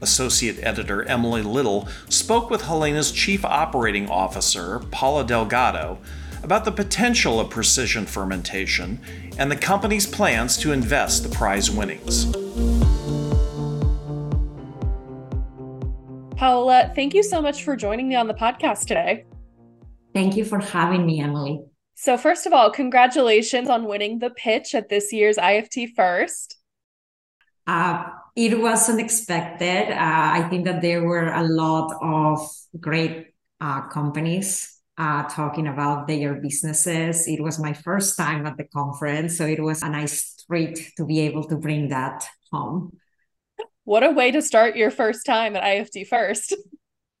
Associate 0.00 0.58
editor 0.60 1.04
Emily 1.04 1.42
Little 1.42 1.88
spoke 2.08 2.50
with 2.50 2.62
Helaina's 2.62 3.12
chief 3.12 3.44
operating 3.44 4.10
officer, 4.10 4.80
Paola 4.90 5.24
Delgado, 5.24 5.98
about 6.42 6.64
the 6.64 6.72
potential 6.72 7.40
of 7.40 7.50
precision 7.50 8.06
fermentation 8.06 9.00
and 9.38 9.50
the 9.50 9.56
company's 9.56 10.06
plans 10.06 10.56
to 10.58 10.72
invest 10.72 11.22
the 11.22 11.28
prize 11.28 11.70
winnings. 11.70 12.26
Paola, 16.36 16.90
thank 16.94 17.14
you 17.14 17.22
so 17.22 17.40
much 17.40 17.62
for 17.62 17.76
joining 17.76 18.08
me 18.08 18.16
on 18.16 18.26
the 18.26 18.34
podcast 18.34 18.86
today. 18.86 19.24
Thank 20.12 20.36
you 20.36 20.44
for 20.44 20.58
having 20.58 21.06
me, 21.06 21.20
Emily. 21.20 21.60
So, 21.94 22.18
first 22.18 22.46
of 22.46 22.52
all, 22.52 22.70
congratulations 22.70 23.68
on 23.68 23.84
winning 23.84 24.18
the 24.18 24.30
pitch 24.30 24.74
at 24.74 24.88
this 24.88 25.12
year's 25.12 25.36
IFT 25.36 25.94
First. 25.94 26.56
Uh, 27.66 28.04
it 28.34 28.58
was 28.58 28.88
unexpected. 28.88 29.92
Uh, 29.92 29.96
I 29.98 30.48
think 30.50 30.64
that 30.64 30.82
there 30.82 31.04
were 31.04 31.32
a 31.32 31.44
lot 31.44 31.94
of 32.02 32.40
great 32.80 33.28
uh, 33.60 33.82
companies 33.82 34.81
uh, 35.02 35.24
talking 35.24 35.66
about 35.66 36.06
their 36.06 36.34
businesses. 36.34 37.26
It 37.26 37.42
was 37.42 37.58
my 37.58 37.72
first 37.72 38.16
time 38.16 38.46
at 38.46 38.56
the 38.56 38.64
conference, 38.64 39.36
so 39.36 39.44
it 39.44 39.60
was 39.60 39.82
a 39.82 39.88
nice 39.88 40.44
treat 40.46 40.92
to 40.96 41.04
be 41.04 41.18
able 41.20 41.42
to 41.48 41.56
bring 41.56 41.88
that 41.88 42.24
home. 42.52 42.96
What 43.82 44.04
a 44.04 44.10
way 44.10 44.30
to 44.30 44.40
start 44.40 44.76
your 44.76 44.92
first 44.92 45.26
time 45.26 45.56
at 45.56 45.64
IFT 45.64 46.06
First. 46.06 46.54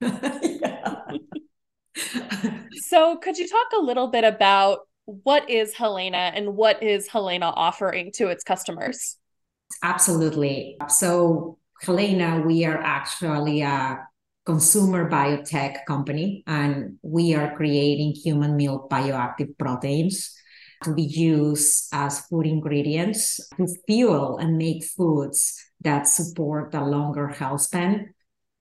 so, 2.86 3.16
could 3.16 3.36
you 3.36 3.48
talk 3.48 3.66
a 3.76 3.82
little 3.82 4.06
bit 4.06 4.22
about 4.22 4.86
what 5.04 5.50
is 5.50 5.74
Helaina 5.74 6.30
and 6.36 6.54
what 6.54 6.80
is 6.84 7.08
Helaina 7.08 7.52
offering 7.56 8.12
to 8.12 8.28
its 8.28 8.44
customers? 8.44 9.16
Absolutely. 9.82 10.76
So, 10.88 11.58
Helaina, 11.84 12.46
we 12.46 12.64
are 12.64 12.78
actually 12.78 13.62
a 13.62 14.06
consumer 14.44 15.08
biotech 15.08 15.84
company, 15.86 16.42
and 16.46 16.98
we 17.02 17.34
are 17.34 17.56
creating 17.56 18.12
human 18.12 18.56
milk 18.56 18.90
bioactive 18.90 19.56
proteins 19.58 20.34
to 20.82 20.94
be 20.94 21.02
used 21.02 21.88
as 21.92 22.26
food 22.26 22.46
ingredients 22.46 23.40
to 23.56 23.66
fuel 23.86 24.38
and 24.38 24.58
make 24.58 24.84
foods 24.84 25.62
that 25.80 26.08
support 26.08 26.74
a 26.74 26.84
longer 26.84 27.28
health 27.28 27.60
span. 27.60 28.12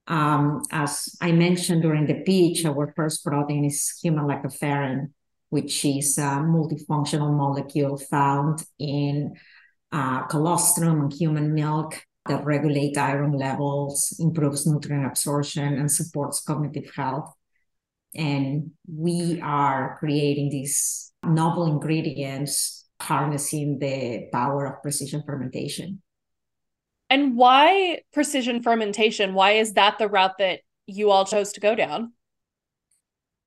Um, 0.08 0.62
as 0.72 1.16
I 1.22 1.32
mentioned 1.32 1.82
during 1.82 2.06
the 2.06 2.22
pitch, 2.22 2.66
our 2.66 2.94
first 2.96 3.24
protein 3.24 3.66
is 3.66 3.98
human 4.02 4.26
lactoferrin, 4.26 5.12
which 5.50 5.84
is 5.86 6.18
a 6.18 6.42
multifunctional 6.42 7.36
molecule 7.36 7.98
found 7.98 8.64
in 8.78 9.34
uh, 9.92 10.24
colostrum 10.24 11.02
and 11.02 11.14
human 11.14 11.54
milk 11.54 12.02
that 12.28 12.46
regulate 12.46 12.98
iron 12.98 13.34
levels, 13.34 14.16
improves 14.20 14.68
nutrient 14.68 15.06
absorption, 15.06 15.74
and 15.74 15.92
supports 15.92 16.42
cognitive 16.42 16.92
health. 16.96 17.34
And 18.14 18.72
we 18.88 19.40
are 19.42 19.96
creating 20.00 20.50
these 20.50 21.12
novel 21.24 21.66
ingredients 21.66 22.86
harnessing 23.02 23.80
the 23.80 24.28
power 24.32 24.66
of 24.66 24.82
precision 24.82 25.24
fermentation. 25.26 26.02
And 27.10 27.36
why 27.36 28.02
precision 28.14 28.62
fermentation? 28.62 29.34
Why 29.34 29.54
is 29.54 29.74
that 29.74 29.98
the 29.98 30.08
route 30.08 30.38
that 30.40 30.62
you 30.86 31.10
all 31.12 31.26
chose 31.26 31.52
to 31.54 31.60
go 31.60 31.76
down? 31.76 32.14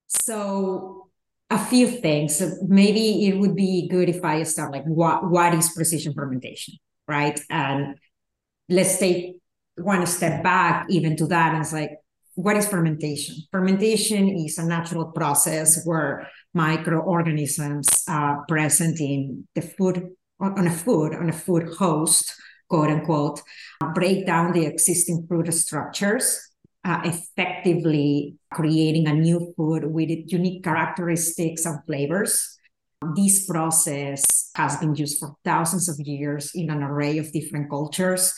So, 0.07 1.09
a 1.49 1.57
few 1.57 1.87
things. 1.87 2.41
Maybe 2.67 3.27
it 3.27 3.37
would 3.37 3.55
be 3.55 3.87
good 3.87 4.09
if 4.09 4.23
I 4.23 4.43
start 4.43 4.71
like 4.71 4.85
what 4.85 5.29
what 5.29 5.53
is 5.53 5.71
precision 5.73 6.13
fermentation, 6.13 6.75
right? 7.07 7.39
And 7.49 7.97
let's 8.69 8.97
take 8.97 9.37
one 9.77 10.05
step 10.05 10.43
back 10.43 10.85
even 10.89 11.15
to 11.17 11.27
that 11.27 11.53
and 11.53 11.61
it's 11.61 11.73
like 11.73 11.91
what 12.35 12.57
is 12.57 12.67
fermentation? 12.67 13.37
Fermentation 13.49 14.27
is 14.27 14.57
a 14.57 14.65
natural 14.65 15.05
process 15.05 15.85
where 15.85 16.27
microorganisms 16.53 17.87
are 18.09 18.43
present 18.49 18.99
in 18.99 19.47
the 19.55 19.61
food 19.61 20.11
on 20.41 20.67
a 20.67 20.71
food 20.71 21.13
on 21.13 21.29
a 21.29 21.33
food 21.33 21.69
host, 21.77 22.35
quote 22.67 22.89
unquote, 22.89 23.41
break 23.93 24.25
down 24.25 24.51
the 24.51 24.65
existing 24.65 25.25
food 25.29 25.53
structures 25.53 26.45
uh, 26.85 27.01
effectively 27.03 28.35
creating 28.53 29.07
a 29.07 29.13
new 29.13 29.53
food 29.57 29.85
with 29.85 30.09
unique 30.31 30.63
characteristics 30.63 31.65
and 31.65 31.83
flavors. 31.85 32.59
This 33.15 33.45
process 33.45 34.51
has 34.55 34.77
been 34.77 34.95
used 34.95 35.19
for 35.19 35.35
thousands 35.43 35.89
of 35.89 35.99
years 35.99 36.51
in 36.53 36.69
an 36.69 36.83
array 36.83 37.17
of 37.17 37.31
different 37.31 37.69
cultures 37.69 38.33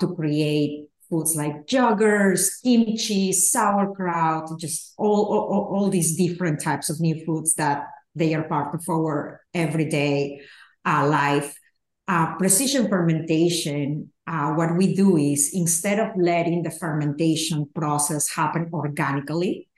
to 0.00 0.14
create 0.14 0.88
foods 1.08 1.36
like 1.36 1.66
joggers, 1.66 2.62
kimchi, 2.62 3.32
sauerkraut, 3.32 4.58
just 4.58 4.94
all, 4.96 5.26
all, 5.26 5.68
all 5.74 5.90
these 5.90 6.16
different 6.16 6.62
types 6.62 6.88
of 6.88 7.00
new 7.00 7.24
foods 7.24 7.54
that 7.54 7.86
they 8.14 8.34
are 8.34 8.44
part 8.44 8.74
of 8.74 8.82
our 8.88 9.40
everyday 9.54 10.40
uh, 10.86 11.06
life. 11.06 11.54
Uh, 12.08 12.34
precision 12.36 12.88
fermentation 12.88 14.10
uh, 14.26 14.52
what 14.52 14.76
we 14.76 14.94
do 14.94 15.16
is 15.16 15.50
instead 15.52 15.98
of 15.98 16.08
letting 16.16 16.62
the 16.62 16.70
fermentation 16.70 17.68
process 17.74 18.30
happen 18.30 18.70
organically, 18.72 19.68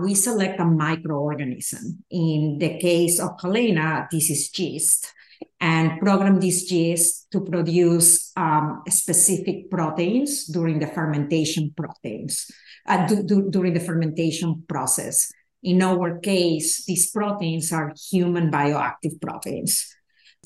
we 0.00 0.14
select 0.14 0.60
a 0.60 0.64
microorganism. 0.64 1.98
In 2.10 2.58
the 2.58 2.78
case 2.78 3.20
of 3.20 3.38
Helaina, 3.38 4.08
this 4.10 4.28
is 4.28 4.58
yeast, 4.58 5.12
and 5.60 6.00
program 6.00 6.40
this 6.40 6.70
yeast 6.70 7.30
to 7.32 7.40
produce 7.40 8.32
um, 8.36 8.82
specific 8.88 9.70
proteins 9.70 10.46
during 10.46 10.78
the 10.78 10.86
fermentation 10.86 11.72
proteins, 11.76 12.50
uh, 12.86 13.06
do, 13.06 13.22
do, 13.22 13.50
during 13.50 13.74
the 13.74 13.80
fermentation 13.80 14.64
process. 14.68 15.32
In 15.62 15.82
our 15.82 16.18
case, 16.18 16.84
these 16.86 17.10
proteins 17.10 17.72
are 17.72 17.94
human 18.10 18.50
bioactive 18.50 19.20
proteins. 19.20 19.94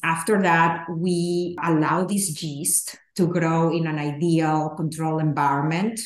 After 0.02 0.42
that, 0.42 0.86
we 0.90 1.56
allow 1.62 2.04
this 2.04 2.42
yeast 2.42 2.96
to 3.16 3.26
grow 3.26 3.74
in 3.74 3.86
an 3.86 3.98
ideal 3.98 4.74
control 4.76 5.18
environment 5.18 6.00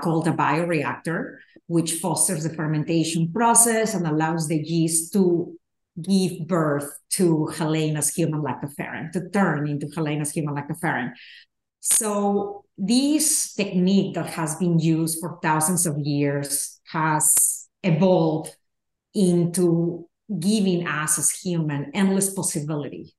called 0.00 0.26
a 0.26 0.32
bioreactor, 0.32 1.36
which 1.66 1.94
fosters 1.94 2.44
the 2.44 2.54
fermentation 2.54 3.32
process 3.32 3.94
and 3.94 4.06
allows 4.06 4.48
the 4.48 4.56
yeast 4.56 5.12
to 5.12 5.58
give 6.00 6.46
birth 6.46 6.90
to 7.10 7.48
Helaina's 7.54 8.14
human 8.14 8.42
lactoferrin, 8.42 9.12
to 9.12 9.28
turn 9.30 9.66
into 9.66 9.86
Helaina's 9.86 10.30
human 10.30 10.54
lactoferrin. 10.54 11.12
So 11.80 12.64
this 12.76 13.54
technique 13.54 14.14
that 14.14 14.30
has 14.30 14.56
been 14.56 14.78
used 14.78 15.20
for 15.20 15.38
thousands 15.42 15.86
of 15.86 15.98
years 15.98 16.80
has 16.92 17.68
evolved 17.82 18.54
into 19.14 20.08
giving 20.38 20.86
us 20.86 21.18
as 21.18 21.30
human 21.30 21.90
endless 21.94 22.34
possibility 22.34 23.14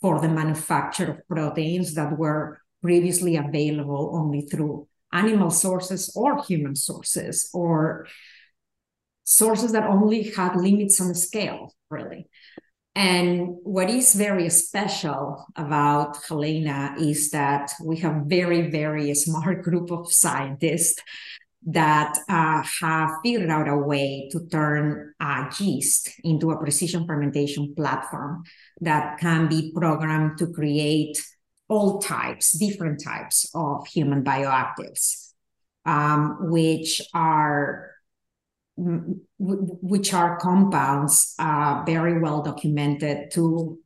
for 0.00 0.20
the 0.20 0.28
manufacture 0.28 1.10
of 1.10 1.28
proteins 1.28 1.94
that 1.94 2.18
were 2.18 2.60
previously 2.82 3.36
available 3.36 4.10
only 4.14 4.42
through 4.42 4.86
animal 5.12 5.50
sources 5.50 6.12
or 6.14 6.42
human 6.44 6.76
sources 6.76 7.48
or 7.52 8.06
sources 9.24 9.72
that 9.72 9.88
only 9.88 10.30
had 10.30 10.56
limits 10.56 11.00
on 11.00 11.14
scale, 11.14 11.74
really. 11.90 12.28
And 12.94 13.58
what 13.62 13.90
is 13.90 14.14
very 14.14 14.50
special 14.50 15.46
about 15.54 16.16
Helaina 16.16 17.00
is 17.00 17.30
that 17.30 17.72
we 17.84 17.98
have 17.98 18.24
very, 18.26 18.70
very 18.70 19.14
smart 19.14 19.62
group 19.68 19.92
of 19.92 20.12
scientists 20.12 21.00
that 21.66 22.18
uh, 22.28 22.62
have 22.80 23.10
figured 23.22 23.50
out 23.50 23.68
a 23.68 23.76
way 23.76 24.28
to 24.32 24.46
turn 24.48 25.12
uh, 25.20 25.50
yeast 25.60 26.10
into 26.24 26.50
a 26.50 26.58
precision 26.58 27.06
fermentation 27.06 27.74
platform 27.76 28.42
that 28.80 29.18
can 29.18 29.48
be 29.48 29.72
programmed 29.74 30.38
to 30.38 30.46
create 30.48 31.18
all 31.68 32.00
types, 32.00 32.52
different 32.58 33.02
types 33.04 33.50
of 33.54 33.86
human 33.86 34.24
bioactives, 34.24 35.34
um, 35.84 36.50
which 36.50 37.02
are 37.12 37.92
which 38.78 40.14
are 40.14 40.38
compounds 40.38 41.34
uh, 41.38 41.82
very 41.84 42.20
well 42.20 42.42
documented 42.42 43.30
to 43.32 43.78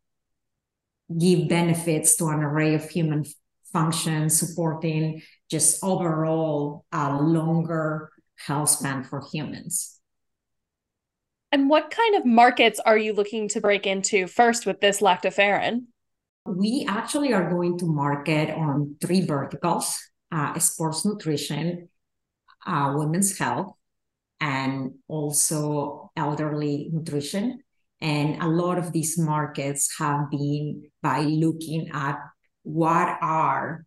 give 1.18 1.48
benefits 1.48 2.16
to 2.16 2.28
an 2.28 2.42
array 2.42 2.74
of 2.74 2.88
human 2.88 3.24
functions, 3.72 4.38
supporting 4.38 5.22
just 5.50 5.82
overall 5.82 6.84
a 6.92 7.20
longer 7.20 8.10
health 8.36 8.68
span 8.68 9.04
for 9.04 9.22
humans. 9.32 9.98
And 11.50 11.68
what 11.68 11.90
kind 11.90 12.16
of 12.16 12.24
markets 12.24 12.80
are 12.80 12.96
you 12.96 13.12
looking 13.12 13.48
to 13.48 13.60
break 13.60 13.86
into 13.86 14.26
first 14.26 14.66
with 14.66 14.80
this 14.80 15.00
lactoferrin? 15.00 15.84
We 16.46 16.86
actually 16.88 17.32
are 17.34 17.48
going 17.48 17.78
to 17.78 17.86
market 17.86 18.50
on 18.50 18.96
three 19.00 19.20
verticals 19.20 19.98
uh, 20.32 20.58
sports 20.58 21.04
nutrition, 21.04 21.88
uh, 22.66 22.94
women's 22.96 23.38
health, 23.38 23.74
and 24.42 24.94
also 25.06 26.10
elderly 26.16 26.90
nutrition. 26.92 27.60
And 28.00 28.42
a 28.42 28.48
lot 28.48 28.76
of 28.76 28.92
these 28.92 29.16
markets 29.16 29.96
have 29.98 30.28
been 30.30 30.90
by 31.00 31.20
looking 31.20 31.88
at 31.92 32.18
what 32.64 33.18
are 33.22 33.86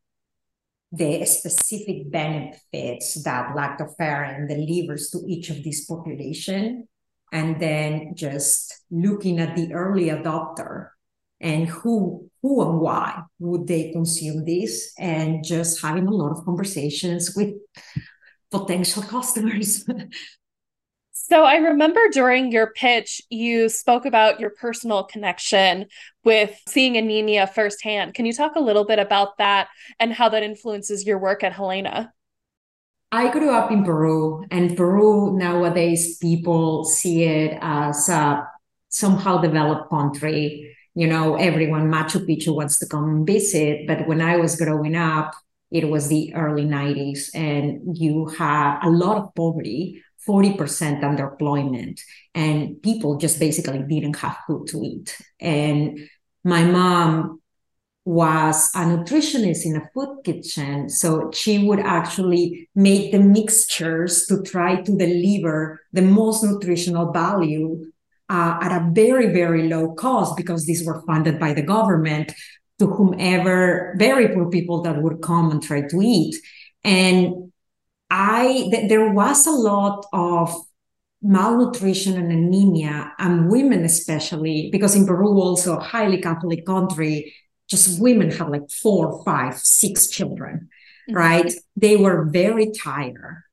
the 0.94 1.26
specific 1.26 2.10
benefits 2.10 3.22
that 3.24 3.54
lactoferrin 3.54 4.48
delivers 4.48 5.10
to 5.10 5.20
each 5.28 5.50
of 5.50 5.62
these 5.62 5.86
population 5.86 6.88
and 7.34 7.60
then 7.60 8.14
just 8.16 8.84
looking 8.90 9.40
at 9.40 9.58
the 9.58 9.74
early 9.74 10.06
adopter 10.06 10.90
and 11.42 11.68
who 11.68 12.30
who 12.42 12.62
and 12.62 12.80
why 12.80 13.24
would 13.40 13.68
they 13.68 13.92
consume 13.92 14.46
this 14.46 14.94
and 14.98 15.44
just 15.44 15.82
having 15.82 16.08
a 16.08 16.12
lot 16.12 16.32
of 16.32 16.46
conversations 16.46 17.36
with 17.36 17.56
potential 18.52 19.04
customers 19.16 19.84
So 21.28 21.44
I 21.44 21.56
remember 21.56 22.02
during 22.12 22.52
your 22.52 22.68
pitch, 22.68 23.20
you 23.32 23.68
spoke 23.68 24.06
about 24.06 24.40
your 24.40 24.52
personal 24.52 25.04
connection 25.04 25.88
with 26.24 26.56
seeing 26.68 26.98
anemia 26.98 27.48
firsthand. 27.48 28.14
Can 28.14 28.28
you 28.28 28.34
talk 28.34 28.56
a 28.56 28.60
little 28.60 28.86
bit 28.86 29.00
about 29.00 29.40
that 29.40 29.70
and 30.00 30.14
how 30.14 30.30
that 30.30 30.44
influences 30.44 31.04
your 31.04 31.18
work 31.18 31.44
at 31.44 31.54
Helaina? 31.54 32.12
I 33.12 33.32
grew 33.32 33.50
up 33.50 33.72
in 33.72 33.84
Peru, 33.84 34.46
and 34.52 34.78
Peru 34.78 35.36
nowadays 35.36 36.20
people 36.20 36.84
see 36.84 37.24
it 37.24 37.58
as 37.60 38.08
a 38.08 38.48
somehow 38.90 39.42
developed 39.42 39.90
country. 39.90 40.78
You 40.94 41.08
know, 41.08 41.38
everyone 41.38 41.90
Machu 41.92 42.24
Picchu 42.24 42.54
wants 42.54 42.78
to 42.80 42.86
come 42.86 43.26
visit, 43.26 43.88
but 43.88 44.08
when 44.08 44.22
I 44.22 44.38
was 44.38 44.58
growing 44.58 44.96
up, 44.96 45.34
it 45.72 45.90
was 45.90 46.08
the 46.08 46.36
early 46.36 46.66
90s, 46.66 47.32
and 47.34 47.98
you 47.98 48.28
had 48.28 48.80
a 48.84 48.92
lot 48.92 49.18
of 49.18 49.34
poverty 49.34 50.04
40% 50.28 51.02
underemployment 51.02 52.00
and 52.34 52.82
people 52.82 53.18
just 53.18 53.40
basically 53.40 53.84
didn't 53.84 54.18
have 54.18 54.38
food 54.48 54.68
to 54.68 54.82
eat. 54.84 55.18
And 55.40 56.00
my 56.44 56.64
mom 56.64 57.42
was 58.06 58.70
a 58.76 58.80
nutritionist 58.80 59.66
in 59.66 59.76
a 59.78 59.90
food 59.92 60.22
kitchen 60.24 60.88
so 60.88 61.32
she 61.34 61.66
would 61.66 61.80
actually 61.80 62.70
make 62.76 63.12
the 63.12 63.20
mixtures 63.20 64.28
to 64.28 64.44
try 64.44 64.80
to 64.80 64.96
deliver 64.96 65.82
the 65.92 66.04
most 66.04 66.44
nutritional 66.44 67.12
value 67.12 67.84
uh, 68.30 68.60
at 68.62 68.72
a 68.72 68.92
very 68.92 69.34
very 69.34 69.68
low 69.68 69.96
cost 69.96 70.38
because 70.38 70.68
these 70.68 70.86
were 70.86 71.02
funded 71.08 71.40
by 71.40 71.52
the 71.52 71.64
government 71.64 72.32
to 72.80 72.88
whomever 72.88 73.96
very 73.98 74.28
poor 74.30 74.50
people 74.50 74.82
that 74.82 75.02
would 75.02 75.22
come 75.22 75.52
and 75.52 75.64
try 75.64 75.82
to 75.82 76.02
eat. 76.02 76.36
And 76.84 77.52
I 78.18 78.68
th- 78.72 78.90
there 78.90 79.12
was 79.12 79.46
a 79.46 79.52
lot 79.52 80.06
of 80.14 80.54
malnutrition 81.22 82.18
and 82.18 82.32
anemia 82.32 83.12
and 83.18 83.50
women 83.50 83.84
especially 83.84 84.70
because 84.72 84.96
in 84.96 85.08
peru 85.08 85.40
also 85.42 85.76
a 85.76 85.80
highly 85.80 86.22
catholic 86.22 86.64
country 86.68 87.34
just 87.68 88.00
women 88.00 88.30
have 88.30 88.50
like 88.50 88.70
four 88.70 89.24
five 89.24 89.58
six 89.58 90.08
children 90.08 90.70
mm-hmm. 91.10 91.18
right? 91.18 91.54
They 91.76 91.98
were 91.98 92.26
very 92.26 92.72
tired 92.72 93.44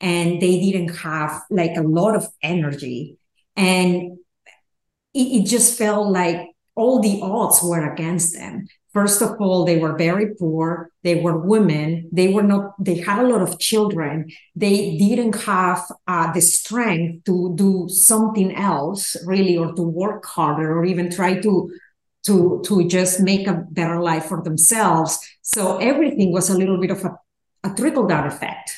and 0.00 0.40
they 0.40 0.60
didn't 0.60 0.96
have 0.96 1.42
like 1.50 1.76
a 1.76 1.82
lot 1.82 2.16
of 2.16 2.26
energy. 2.42 3.18
And 3.56 4.18
it, 5.14 5.42
it 5.42 5.46
just 5.46 5.76
felt 5.76 6.08
like 6.08 6.48
all 6.74 7.00
the 7.00 7.20
odds 7.22 7.60
were 7.62 7.92
against 7.92 8.34
them 8.34 8.68
First 8.92 9.22
of 9.22 9.40
all, 9.40 9.64
they 9.64 9.78
were 9.78 9.96
very 9.96 10.34
poor. 10.34 10.90
They 11.04 11.16
were 11.22 11.38
women. 11.38 12.08
They 12.10 12.28
were 12.28 12.42
not, 12.42 12.74
they 12.84 12.96
had 12.96 13.20
a 13.20 13.28
lot 13.28 13.40
of 13.40 13.60
children. 13.60 14.30
They 14.56 14.98
didn't 14.98 15.36
have 15.42 15.84
uh, 16.08 16.32
the 16.32 16.40
strength 16.40 17.24
to 17.26 17.52
do 17.54 17.86
something 17.88 18.54
else 18.56 19.16
really, 19.24 19.56
or 19.56 19.72
to 19.74 19.82
work 19.82 20.26
harder, 20.26 20.76
or 20.76 20.84
even 20.84 21.10
try 21.10 21.40
to, 21.40 21.72
to, 22.26 22.62
to 22.66 22.88
just 22.88 23.20
make 23.20 23.46
a 23.46 23.64
better 23.70 24.00
life 24.00 24.26
for 24.26 24.42
themselves. 24.42 25.18
So 25.42 25.78
everything 25.78 26.32
was 26.32 26.50
a 26.50 26.58
little 26.58 26.80
bit 26.80 26.90
of 26.90 27.04
a, 27.04 27.16
a 27.62 27.74
trickle 27.74 28.06
down 28.08 28.26
effect, 28.26 28.72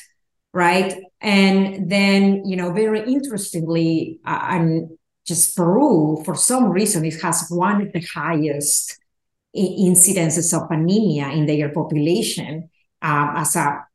right? 0.53 0.93
And 1.21 1.89
then, 1.89 2.45
you 2.45 2.55
know, 2.55 2.71
very 2.71 3.01
interestingly, 3.11 4.19
uh, 4.25 4.45
and 4.49 4.97
just 5.25 5.55
Peru, 5.55 6.21
for 6.25 6.35
some 6.35 6.69
reason, 6.69 7.05
it 7.05 7.21
has 7.21 7.47
one 7.49 7.81
of 7.81 7.93
the 7.93 8.05
highest 8.13 8.99
incidences 9.55 10.53
of 10.53 10.69
anemia 10.71 11.29
in 11.29 11.45
their 11.45 11.69
population 11.69 12.69
um, 13.01 13.33
as 13.35 13.55
a 13.55 13.85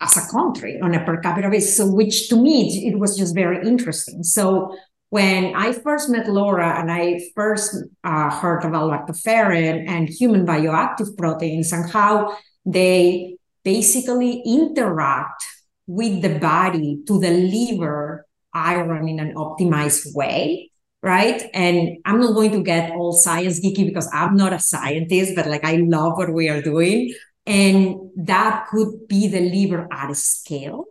as 0.00 0.16
a 0.16 0.30
country 0.30 0.78
on 0.80 0.94
a 0.94 1.04
per 1.04 1.20
capita 1.20 1.48
basis. 1.48 1.76
So, 1.76 1.90
which 1.90 2.28
to 2.28 2.36
me 2.36 2.86
it 2.86 2.98
was 2.98 3.16
just 3.16 3.34
very 3.34 3.66
interesting. 3.66 4.22
So 4.22 4.76
when 5.10 5.54
I 5.54 5.72
first 5.72 6.10
met 6.10 6.28
Laura 6.28 6.78
and 6.78 6.90
I 6.90 7.20
first 7.34 7.76
uh, 8.04 8.30
heard 8.30 8.64
about 8.64 8.90
lactoferrin 8.90 9.88
and 9.88 10.08
human 10.08 10.44
bioactive 10.44 11.16
proteins 11.16 11.72
and 11.72 11.88
how 11.90 12.36
they 12.64 13.36
basically 13.62 14.42
interact 14.44 15.44
with 15.86 16.22
the 16.22 16.38
body 16.38 17.00
to 17.06 17.20
deliver 17.20 18.26
iron 18.52 19.08
in 19.08 19.20
an 19.20 19.34
optimized 19.34 20.14
way 20.14 20.70
right? 21.06 21.48
And 21.54 21.98
I'm 22.04 22.18
not 22.18 22.34
going 22.34 22.50
to 22.50 22.64
get 22.64 22.90
all 22.90 23.12
science 23.12 23.64
geeky 23.64 23.86
because 23.86 24.10
I'm 24.12 24.36
not 24.36 24.52
a 24.52 24.58
scientist, 24.58 25.36
but 25.36 25.46
like 25.46 25.64
I 25.64 25.76
love 25.76 26.16
what 26.16 26.34
we 26.34 26.48
are 26.48 26.60
doing. 26.60 27.14
And 27.46 28.10
that 28.16 28.66
could 28.68 29.06
be 29.06 29.28
the 29.28 29.38
liver 29.38 29.86
at 29.92 30.16
scale. 30.16 30.86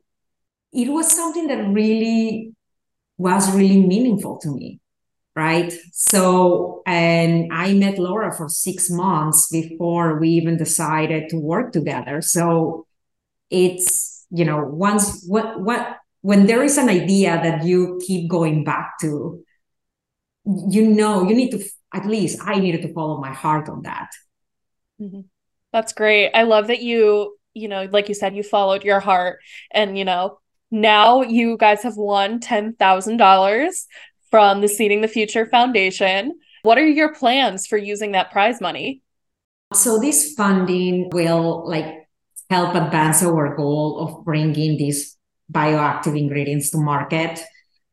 It 0.72 0.88
was 0.88 1.14
something 1.14 1.48
that 1.48 1.68
really 1.68 2.54
was 3.18 3.54
really 3.54 3.86
meaningful 3.86 4.40
to 4.40 4.56
me, 4.56 4.80
right? 5.36 5.74
So, 5.92 6.82
and 6.86 7.52
I 7.52 7.74
met 7.74 8.00
Laura 8.00 8.34
for 8.34 8.48
six 8.48 8.90
months 8.90 9.50
before 9.52 10.18
we 10.18 10.30
even 10.30 10.56
decided 10.56 11.28
to 11.32 11.38
work 11.38 11.74
together. 11.74 12.22
So 12.22 12.88
it's, 13.50 14.26
you 14.30 14.46
know, 14.46 14.64
once 14.64 15.26
what, 15.28 15.60
what, 15.60 15.98
when 16.22 16.46
there 16.48 16.64
is 16.64 16.78
an 16.78 16.88
idea 16.88 17.36
that 17.44 17.66
you 17.66 18.00
keep 18.08 18.30
going 18.30 18.64
back 18.64 18.94
to, 19.02 19.44
you 20.46 20.88
know 20.88 21.28
you 21.28 21.36
need 21.36 21.52
to 21.52 21.64
at 21.94 22.06
least 22.06 22.40
i 22.44 22.60
needed 22.60 22.82
to 22.82 22.94
follow 22.94 23.20
my 23.20 23.34
heart 23.34 23.70
on 23.70 23.82
that 23.84 24.10
mm-hmm. 25.02 25.22
that's 25.72 25.94
great 25.94 26.32
i 26.34 26.44
love 26.44 26.68
that 26.68 26.82
you 26.82 27.36
you 27.54 27.68
know 27.68 27.88
like 27.92 28.10
you 28.10 28.16
said 28.16 28.36
you 28.36 28.44
followed 28.44 28.84
your 28.84 29.00
heart 29.00 29.40
and 29.72 29.98
you 29.98 30.06
know 30.06 30.40
now 30.72 31.22
you 31.22 31.58
guys 31.58 31.84
have 31.84 31.96
won 31.96 32.40
$10,000 32.40 33.86
from 34.30 34.62
the 34.62 34.68
Seeding 34.68 35.02
the 35.02 35.08
Future 35.08 35.46
Foundation. 35.46 36.38
What 36.64 36.78
are 36.78 36.88
your 36.88 37.14
plans 37.14 37.68
for 37.68 37.78
using 37.78 38.12
that 38.12 38.32
prize 38.32 38.60
money? 38.60 39.02
So 39.74 40.00
this 40.00 40.34
funding 40.34 41.10
will 41.12 41.68
like 41.68 42.08
help 42.50 42.76
advance 42.76 43.24
our 43.24 43.56
goal 43.56 44.00
of 44.00 44.26
bringing 44.26 44.78
these 44.78 45.18
bioactive 45.52 46.18
ingredients 46.18 46.72
to 46.72 46.78
market 46.78 47.40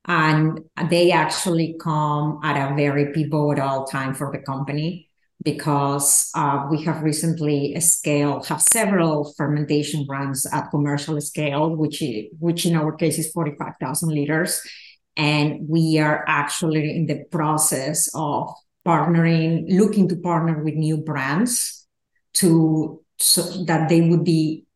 and 0.07 0.61
they 0.91 1.13
actually 1.13 1.77
come 1.81 2.41
at 2.43 2.57
a 2.57 2.75
very 2.75 3.13
pivotal 3.13 3.85
time 3.85 4.15
for 4.15 4.33
the 4.33 4.39
company 4.39 5.09
because 5.45 6.31
uh, 6.35 6.67
we 6.71 6.83
have 6.85 7.03
recently 7.03 7.79
scaled, 7.81 8.47
have 8.47 8.63
several 8.63 9.33
fermentation 9.37 10.07
runs 10.09 10.47
at 10.53 10.71
commercial 10.71 11.21
scale, 11.21 11.75
which, 11.75 12.03
which 12.39 12.67
in 12.67 12.77
our 12.77 12.93
case 12.93 13.19
is 13.19 13.33
45,000 13.33 14.09
liters. 14.09 14.61
And 15.17 15.69
we 15.69 15.99
are 15.99 16.25
actually 16.27 16.97
in 16.97 17.07
the 17.07 17.25
process 17.31 18.09
of 18.15 18.53
partnering, 18.87 19.65
looking 19.69 20.09
to 20.09 20.17
partner 20.17 20.63
with 20.63 20.75
new 20.75 20.97
brands 20.99 21.87
to 22.35 23.03
so 23.19 23.65
that 23.65 23.89
they 23.89 24.01
would 24.01 24.25
be 24.25 24.67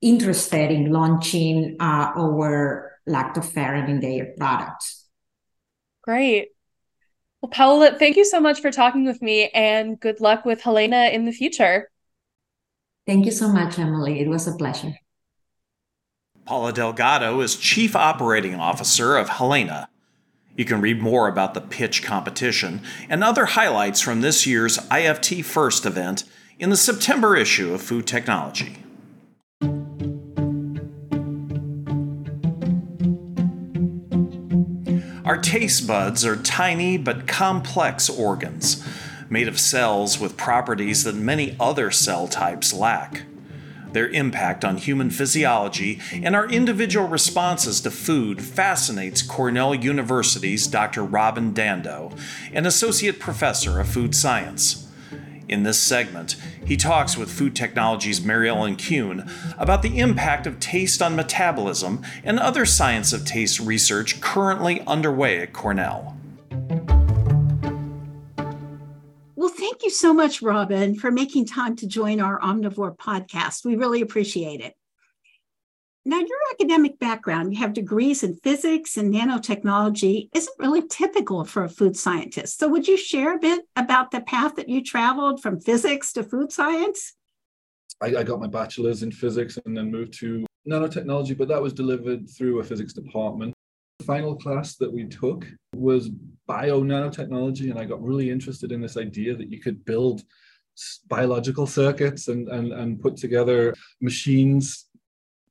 interested 0.00 0.70
in 0.70 0.90
launching 0.90 1.76
uh, 1.80 2.12
our 2.16 2.93
lactoferrin 3.08 3.88
in 3.88 4.00
their 4.00 4.34
products. 4.36 5.06
Great. 6.02 6.48
Well, 7.40 7.50
Paola, 7.50 7.96
thank 7.98 8.16
you 8.16 8.24
so 8.24 8.40
much 8.40 8.60
for 8.60 8.70
talking 8.70 9.04
with 9.04 9.20
me 9.20 9.50
and 9.50 10.00
good 10.00 10.20
luck 10.20 10.44
with 10.44 10.62
Helaina 10.62 11.12
in 11.12 11.26
the 11.26 11.32
future. 11.32 11.90
Thank 13.06 13.26
you 13.26 13.32
so 13.32 13.48
much, 13.48 13.78
Emily. 13.78 14.20
It 14.20 14.28
was 14.28 14.46
a 14.46 14.56
pleasure. 14.56 14.94
Paola 16.46 16.72
Delgado 16.72 17.40
is 17.40 17.56
Chief 17.56 17.96
Operating 17.96 18.54
Officer 18.54 19.16
of 19.16 19.28
Helaina. 19.28 19.88
You 20.56 20.64
can 20.64 20.80
read 20.80 21.00
more 21.00 21.26
about 21.26 21.54
the 21.54 21.60
pitch 21.60 22.02
competition 22.02 22.80
and 23.08 23.24
other 23.24 23.46
highlights 23.46 24.00
from 24.00 24.20
this 24.20 24.46
year's 24.46 24.78
IFT 24.90 25.44
First 25.44 25.84
event 25.84 26.24
in 26.58 26.70
the 26.70 26.76
September 26.76 27.34
issue 27.34 27.74
of 27.74 27.82
Food 27.82 28.06
Technology. 28.06 28.83
Our 35.24 35.38
taste 35.38 35.86
buds 35.86 36.24
are 36.26 36.36
tiny 36.36 36.98
but 36.98 37.26
complex 37.26 38.10
organs, 38.10 38.86
made 39.30 39.48
of 39.48 39.58
cells 39.58 40.20
with 40.20 40.36
properties 40.36 41.04
that 41.04 41.14
many 41.14 41.56
other 41.58 41.90
cell 41.90 42.28
types 42.28 42.74
lack. 42.74 43.22
Their 43.92 44.08
impact 44.08 44.66
on 44.66 44.76
human 44.76 45.08
physiology 45.08 46.00
and 46.12 46.36
our 46.36 46.46
individual 46.50 47.08
responses 47.08 47.80
to 47.82 47.90
food 47.90 48.42
fascinates 48.42 49.22
Cornell 49.22 49.74
University's 49.74 50.66
Dr. 50.66 51.02
Robin 51.02 51.54
Dando, 51.54 52.12
an 52.52 52.66
associate 52.66 53.18
professor 53.18 53.80
of 53.80 53.88
food 53.88 54.14
science. 54.14 54.83
In 55.48 55.62
this 55.62 55.78
segment, 55.78 56.36
he 56.64 56.76
talks 56.76 57.16
with 57.16 57.30
Food 57.30 57.54
Technology's 57.54 58.24
Mary 58.24 58.48
Ellen 58.48 58.76
Kuhn 58.76 59.30
about 59.58 59.82
the 59.82 59.98
impact 59.98 60.46
of 60.46 60.58
taste 60.58 61.02
on 61.02 61.14
metabolism 61.16 62.02
and 62.22 62.38
other 62.38 62.64
science 62.64 63.12
of 63.12 63.24
taste 63.24 63.60
research 63.60 64.20
currently 64.20 64.80
underway 64.86 65.40
at 65.40 65.52
Cornell. 65.52 66.16
Well, 69.36 69.52
thank 69.54 69.82
you 69.82 69.90
so 69.90 70.14
much, 70.14 70.40
Robin, 70.40 70.94
for 70.94 71.10
making 71.10 71.46
time 71.46 71.76
to 71.76 71.86
join 71.86 72.20
our 72.20 72.40
Omnivore 72.40 72.96
podcast. 72.96 73.64
We 73.64 73.76
really 73.76 74.00
appreciate 74.00 74.60
it. 74.60 74.74
Now, 76.06 76.18
your 76.18 76.38
academic 76.52 76.98
background, 76.98 77.54
you 77.54 77.60
have 77.60 77.72
degrees 77.72 78.22
in 78.22 78.34
physics 78.36 78.98
and 78.98 79.12
nanotechnology, 79.12 80.28
isn't 80.34 80.58
really 80.58 80.86
typical 80.86 81.46
for 81.46 81.64
a 81.64 81.68
food 81.68 81.96
scientist. 81.96 82.58
So, 82.58 82.68
would 82.68 82.86
you 82.86 82.98
share 82.98 83.34
a 83.34 83.38
bit 83.38 83.62
about 83.74 84.10
the 84.10 84.20
path 84.20 84.56
that 84.56 84.68
you 84.68 84.82
traveled 84.82 85.40
from 85.40 85.60
physics 85.60 86.12
to 86.12 86.22
food 86.22 86.52
science? 86.52 87.14
I, 88.02 88.16
I 88.16 88.22
got 88.22 88.38
my 88.38 88.48
bachelor's 88.48 89.02
in 89.02 89.12
physics 89.12 89.58
and 89.64 89.74
then 89.74 89.90
moved 89.90 90.12
to 90.20 90.44
nanotechnology, 90.68 91.38
but 91.38 91.48
that 91.48 91.62
was 91.62 91.72
delivered 91.72 92.28
through 92.28 92.60
a 92.60 92.64
physics 92.64 92.92
department. 92.92 93.54
The 94.00 94.04
final 94.04 94.36
class 94.36 94.76
that 94.76 94.92
we 94.92 95.06
took 95.06 95.46
was 95.74 96.10
bio 96.46 96.82
nanotechnology, 96.82 97.70
and 97.70 97.78
I 97.78 97.86
got 97.86 98.02
really 98.02 98.30
interested 98.30 98.72
in 98.72 98.82
this 98.82 98.98
idea 98.98 99.34
that 99.36 99.50
you 99.50 99.58
could 99.58 99.82
build 99.86 100.22
biological 101.08 101.66
circuits 101.66 102.28
and, 102.28 102.48
and, 102.48 102.72
and 102.72 103.00
put 103.00 103.16
together 103.16 103.72
machines 104.02 104.86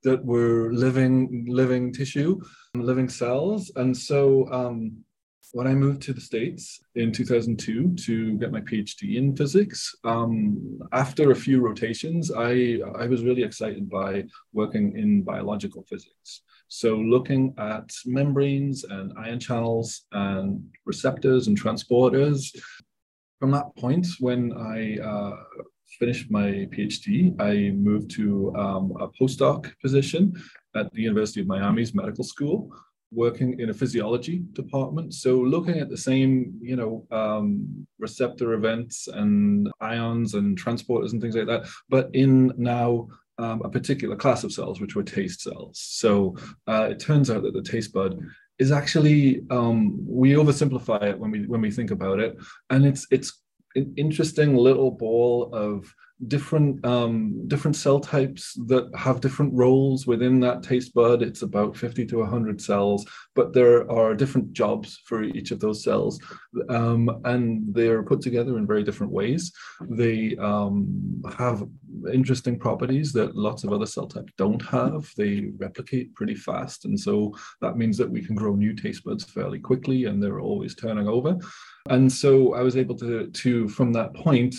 that 0.04 0.24
were 0.24 0.72
living 0.72 1.46
living 1.48 1.92
tissue, 1.92 2.40
living 2.74 3.08
cells. 3.08 3.72
And 3.76 3.96
so 3.96 4.48
um, 4.52 5.04
when 5.54 5.68
I 5.68 5.74
moved 5.74 6.02
to 6.02 6.12
the 6.12 6.20
States 6.20 6.80
in 6.96 7.12
2002 7.12 7.94
to 7.94 8.38
get 8.38 8.50
my 8.50 8.60
PhD 8.60 9.16
in 9.16 9.36
physics, 9.36 9.94
um, 10.02 10.80
after 10.92 11.30
a 11.30 11.36
few 11.36 11.60
rotations, 11.60 12.32
I, 12.32 12.80
I 12.96 13.06
was 13.06 13.22
really 13.22 13.44
excited 13.44 13.88
by 13.88 14.24
working 14.52 14.96
in 14.98 15.22
biological 15.22 15.84
physics. 15.88 16.42
So, 16.66 16.96
looking 16.96 17.54
at 17.56 17.88
membranes 18.04 18.82
and 18.82 19.12
ion 19.16 19.38
channels 19.38 20.06
and 20.10 20.64
receptors 20.86 21.46
and 21.46 21.60
transporters. 21.60 22.56
From 23.38 23.52
that 23.52 23.76
point, 23.76 24.06
when 24.18 24.52
I 24.54 24.98
uh, 24.98 25.36
finished 25.98 26.30
my 26.30 26.68
PhD, 26.72 27.34
I 27.40 27.70
moved 27.70 28.10
to 28.12 28.54
um, 28.56 28.96
a 29.00 29.08
postdoc 29.08 29.72
position 29.80 30.34
at 30.74 30.92
the 30.92 31.02
University 31.02 31.40
of 31.40 31.46
Miami's 31.46 31.94
medical 31.94 32.24
school, 32.24 32.74
working 33.12 33.58
in 33.60 33.70
a 33.70 33.74
physiology 33.74 34.42
department. 34.52 35.14
So 35.14 35.36
looking 35.36 35.78
at 35.78 35.88
the 35.88 35.96
same, 35.96 36.58
you 36.60 36.76
know, 36.76 37.06
um, 37.10 37.86
receptor 37.98 38.54
events 38.54 39.08
and 39.08 39.70
ions 39.80 40.34
and 40.34 40.60
transporters 40.60 41.12
and 41.12 41.20
things 41.20 41.36
like 41.36 41.46
that, 41.46 41.68
but 41.88 42.10
in 42.12 42.52
now 42.56 43.08
um, 43.38 43.62
a 43.64 43.68
particular 43.68 44.16
class 44.16 44.44
of 44.44 44.52
cells, 44.52 44.80
which 44.80 44.94
were 44.94 45.02
taste 45.02 45.42
cells. 45.42 45.80
So 45.80 46.36
uh, 46.66 46.88
it 46.90 47.00
turns 47.00 47.30
out 47.30 47.42
that 47.42 47.54
the 47.54 47.62
taste 47.62 47.92
bud 47.92 48.18
is 48.58 48.70
actually 48.70 49.42
um, 49.50 49.98
we 50.06 50.32
oversimplify 50.32 51.02
it 51.02 51.18
when 51.18 51.30
we 51.30 51.46
when 51.46 51.60
we 51.60 51.70
think 51.70 51.90
about 51.90 52.20
it, 52.20 52.36
and 52.70 52.86
it's 52.86 53.06
it's 53.10 53.42
interesting 53.96 54.56
little 54.56 54.90
ball 54.90 55.50
of 55.52 55.94
different 56.28 56.84
um, 56.84 57.46
different 57.48 57.76
cell 57.76 58.00
types 58.00 58.54
that 58.66 58.90
have 58.96 59.20
different 59.20 59.52
roles 59.52 60.06
within 60.06 60.40
that 60.40 60.62
taste 60.62 60.94
bud. 60.94 61.22
It's 61.22 61.42
about 61.42 61.76
50 61.76 62.06
to 62.06 62.18
100 62.18 62.60
cells, 62.60 63.04
but 63.34 63.52
there 63.52 63.90
are 63.90 64.14
different 64.14 64.52
jobs 64.52 65.00
for 65.04 65.22
each 65.22 65.50
of 65.50 65.60
those 65.60 65.82
cells, 65.82 66.20
um, 66.68 67.10
and 67.24 67.74
they're 67.74 68.02
put 68.02 68.20
together 68.20 68.56
in 68.58 68.66
very 68.66 68.84
different 68.84 69.12
ways. 69.12 69.52
They 69.88 70.36
um, 70.36 71.22
have 71.36 71.66
interesting 72.12 72.58
properties 72.58 73.12
that 73.12 73.36
lots 73.36 73.64
of 73.64 73.72
other 73.72 73.86
cell 73.86 74.06
types 74.06 74.32
don't 74.38 74.62
have. 74.66 75.10
They 75.16 75.50
replicate 75.56 76.14
pretty 76.14 76.34
fast, 76.34 76.84
and 76.84 76.98
so 76.98 77.34
that 77.60 77.76
means 77.76 77.98
that 77.98 78.10
we 78.10 78.24
can 78.24 78.36
grow 78.36 78.54
new 78.54 78.74
taste 78.74 79.04
buds 79.04 79.24
fairly 79.24 79.58
quickly, 79.58 80.04
and 80.04 80.22
they're 80.22 80.40
always 80.40 80.74
turning 80.74 81.08
over. 81.08 81.38
And 81.90 82.10
so 82.10 82.54
I 82.54 82.62
was 82.62 82.76
able 82.76 82.96
to, 82.98 83.26
to 83.28 83.68
from 83.68 83.92
that 83.92 84.14
point, 84.14 84.54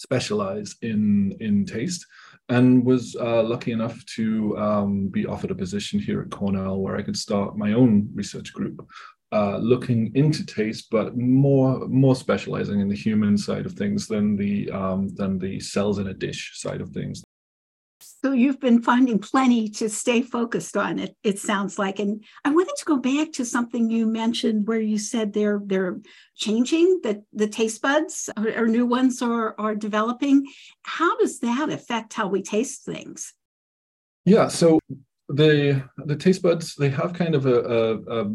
specialize 0.00 0.74
in 0.82 1.36
in 1.40 1.64
taste 1.64 2.06
and 2.48 2.84
was 2.84 3.16
uh, 3.20 3.42
lucky 3.42 3.70
enough 3.70 4.04
to 4.16 4.56
um, 4.58 5.08
be 5.08 5.26
offered 5.26 5.52
a 5.52 5.54
position 5.54 6.00
here 6.00 6.20
at 6.20 6.30
Cornell 6.30 6.80
where 6.80 6.96
I 6.96 7.02
could 7.02 7.16
start 7.16 7.56
my 7.56 7.74
own 7.74 8.08
research 8.14 8.52
group 8.52 8.84
uh, 9.32 9.58
looking 9.58 10.10
into 10.14 10.44
taste, 10.44 10.88
but 10.90 11.16
more 11.16 11.86
more 11.88 12.16
specializing 12.16 12.80
in 12.80 12.88
the 12.88 12.96
human 12.96 13.38
side 13.38 13.66
of 13.66 13.74
things 13.74 14.08
than 14.08 14.36
the 14.36 14.70
um, 14.70 15.08
than 15.14 15.38
the 15.38 15.60
cells 15.60 15.98
in 15.98 16.08
a 16.08 16.14
dish 16.14 16.52
side 16.54 16.80
of 16.80 16.90
things. 16.90 17.22
So 18.22 18.32
you've 18.32 18.60
been 18.60 18.82
finding 18.82 19.18
plenty 19.18 19.70
to 19.70 19.88
stay 19.88 20.20
focused 20.20 20.76
on 20.76 20.98
it, 20.98 21.16
it 21.24 21.38
sounds 21.38 21.78
like. 21.78 21.98
And 21.98 22.22
I 22.44 22.50
wanted 22.50 22.76
to 22.76 22.84
go 22.84 22.98
back 22.98 23.32
to 23.32 23.46
something 23.46 23.90
you 23.90 24.06
mentioned 24.06 24.68
where 24.68 24.80
you 24.80 24.98
said 24.98 25.32
they're 25.32 25.60
they're 25.64 25.98
changing, 26.36 27.00
that 27.02 27.22
the 27.32 27.48
taste 27.48 27.80
buds 27.80 28.28
or, 28.36 28.48
or 28.58 28.66
new 28.66 28.84
ones 28.84 29.22
are, 29.22 29.54
are 29.58 29.74
developing. 29.74 30.46
How 30.82 31.16
does 31.16 31.40
that 31.40 31.70
affect 31.70 32.12
how 32.12 32.28
we 32.28 32.42
taste 32.42 32.84
things? 32.84 33.32
Yeah, 34.26 34.48
so 34.48 34.78
the 35.30 35.82
the 35.96 36.16
taste 36.16 36.42
buds, 36.42 36.74
they 36.74 36.90
have 36.90 37.14
kind 37.14 37.34
of 37.34 37.46
a, 37.46 37.58
a, 37.60 38.22
a 38.22 38.30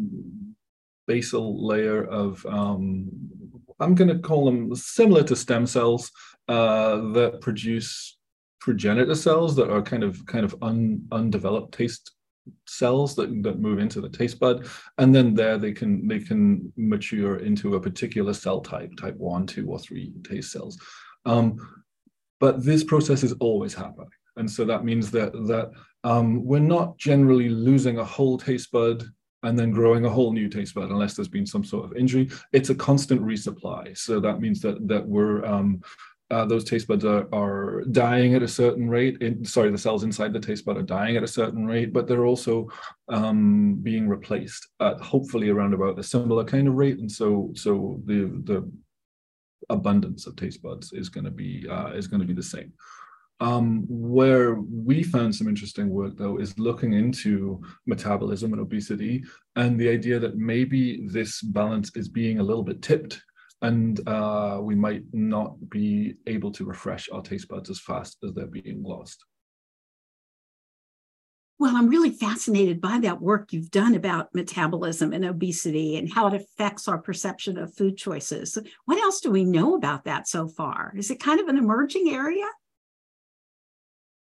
basal 1.06 1.64
layer 1.64 2.02
of 2.02 2.44
um, 2.46 3.08
I'm 3.78 3.94
going 3.94 4.08
to 4.08 4.18
call 4.18 4.46
them 4.46 4.74
similar 4.74 5.22
to 5.24 5.36
stem 5.36 5.66
cells 5.66 6.10
uh, 6.48 6.96
that 7.12 7.40
produce 7.40 8.15
progenitor 8.66 9.14
cells 9.14 9.54
that 9.54 9.70
are 9.70 9.80
kind 9.80 10.02
of 10.02 10.26
kind 10.26 10.44
of 10.44 10.56
un, 10.60 11.00
undeveloped 11.12 11.72
taste 11.72 12.10
cells 12.66 13.14
that, 13.14 13.28
that 13.44 13.60
move 13.60 13.78
into 13.78 14.00
the 14.00 14.08
taste 14.08 14.40
bud. 14.40 14.66
And 14.98 15.14
then 15.14 15.34
there 15.34 15.56
they 15.56 15.72
can 15.72 16.08
they 16.08 16.18
can 16.18 16.72
mature 16.76 17.36
into 17.36 17.76
a 17.76 17.80
particular 17.80 18.34
cell 18.34 18.60
type 18.60 18.90
type 19.00 19.16
one 19.18 19.46
two 19.46 19.68
or 19.70 19.78
three 19.78 20.12
taste 20.28 20.50
cells. 20.50 20.76
Um, 21.24 21.46
but 22.40 22.64
this 22.64 22.82
process 22.82 23.22
is 23.22 23.34
always 23.34 23.72
happening. 23.72 24.10
And 24.36 24.50
so 24.50 24.64
that 24.64 24.84
means 24.84 25.12
that 25.12 25.32
that 25.52 25.70
um, 26.02 26.44
we're 26.44 26.72
not 26.76 26.98
generally 26.98 27.48
losing 27.48 27.98
a 27.98 28.04
whole 28.04 28.36
taste 28.36 28.72
bud 28.72 29.04
and 29.44 29.56
then 29.56 29.70
growing 29.70 30.04
a 30.06 30.10
whole 30.10 30.32
new 30.32 30.48
taste 30.48 30.74
bud 30.74 30.90
unless 30.90 31.14
there's 31.14 31.36
been 31.36 31.46
some 31.46 31.62
sort 31.62 31.84
of 31.84 31.96
injury. 31.96 32.28
It's 32.52 32.70
a 32.70 32.74
constant 32.74 33.22
resupply. 33.22 33.96
So 33.96 34.18
that 34.18 34.40
means 34.40 34.60
that 34.62 34.88
that 34.88 35.06
we're 35.06 35.44
um, 35.44 35.82
uh, 36.30 36.44
those 36.44 36.64
taste 36.64 36.88
buds 36.88 37.04
are, 37.04 37.28
are 37.32 37.84
dying 37.92 38.34
at 38.34 38.42
a 38.42 38.48
certain 38.48 38.88
rate. 38.88 39.20
In, 39.20 39.44
sorry, 39.44 39.70
the 39.70 39.78
cells 39.78 40.02
inside 40.02 40.32
the 40.32 40.40
taste 40.40 40.64
bud 40.64 40.76
are 40.76 40.82
dying 40.82 41.16
at 41.16 41.22
a 41.22 41.28
certain 41.28 41.66
rate, 41.66 41.92
but 41.92 42.08
they're 42.08 42.26
also 42.26 42.68
um, 43.08 43.76
being 43.82 44.08
replaced 44.08 44.68
at 44.80 45.00
hopefully 45.00 45.50
around 45.50 45.72
about 45.72 45.98
a 45.98 46.02
similar 46.02 46.44
kind 46.44 46.66
of 46.66 46.74
rate. 46.74 46.98
And 46.98 47.10
so, 47.10 47.52
so 47.54 48.00
the 48.06 48.40
the 48.44 48.70
abundance 49.68 50.26
of 50.26 50.36
taste 50.36 50.62
buds 50.62 50.92
is 50.92 51.08
going 51.08 51.24
to 51.24 51.30
be 51.30 51.66
uh, 51.68 51.90
is 51.90 52.08
going 52.08 52.20
to 52.20 52.26
be 52.26 52.34
the 52.34 52.42
same. 52.42 52.72
Um, 53.38 53.84
where 53.86 54.54
we 54.54 55.02
found 55.02 55.34
some 55.34 55.46
interesting 55.46 55.90
work 55.90 56.16
though 56.16 56.38
is 56.38 56.58
looking 56.58 56.94
into 56.94 57.62
metabolism 57.86 58.54
and 58.54 58.62
obesity 58.62 59.24
and 59.56 59.78
the 59.78 59.90
idea 59.90 60.18
that 60.18 60.38
maybe 60.38 61.06
this 61.06 61.42
balance 61.42 61.94
is 61.96 62.08
being 62.08 62.38
a 62.38 62.42
little 62.42 62.62
bit 62.62 62.80
tipped 62.80 63.22
and 63.62 64.06
uh, 64.08 64.58
we 64.62 64.74
might 64.74 65.02
not 65.12 65.56
be 65.70 66.14
able 66.26 66.52
to 66.52 66.64
refresh 66.64 67.08
our 67.10 67.22
taste 67.22 67.48
buds 67.48 67.70
as 67.70 67.80
fast 67.80 68.18
as 68.24 68.32
they're 68.34 68.46
being 68.46 68.82
lost. 68.82 69.24
Well, 71.58 71.74
I'm 71.74 71.88
really 71.88 72.10
fascinated 72.10 72.82
by 72.82 72.98
that 73.00 73.22
work 73.22 73.52
you've 73.52 73.70
done 73.70 73.94
about 73.94 74.34
metabolism 74.34 75.14
and 75.14 75.24
obesity 75.24 75.96
and 75.96 76.12
how 76.12 76.26
it 76.26 76.34
affects 76.34 76.86
our 76.86 76.98
perception 76.98 77.56
of 77.56 77.74
food 77.74 77.96
choices. 77.96 78.58
What 78.84 78.98
else 78.98 79.20
do 79.20 79.30
we 79.30 79.44
know 79.44 79.74
about 79.74 80.04
that 80.04 80.28
so 80.28 80.48
far? 80.48 80.92
Is 80.94 81.10
it 81.10 81.18
kind 81.18 81.40
of 81.40 81.48
an 81.48 81.56
emerging 81.56 82.10
area? 82.10 82.44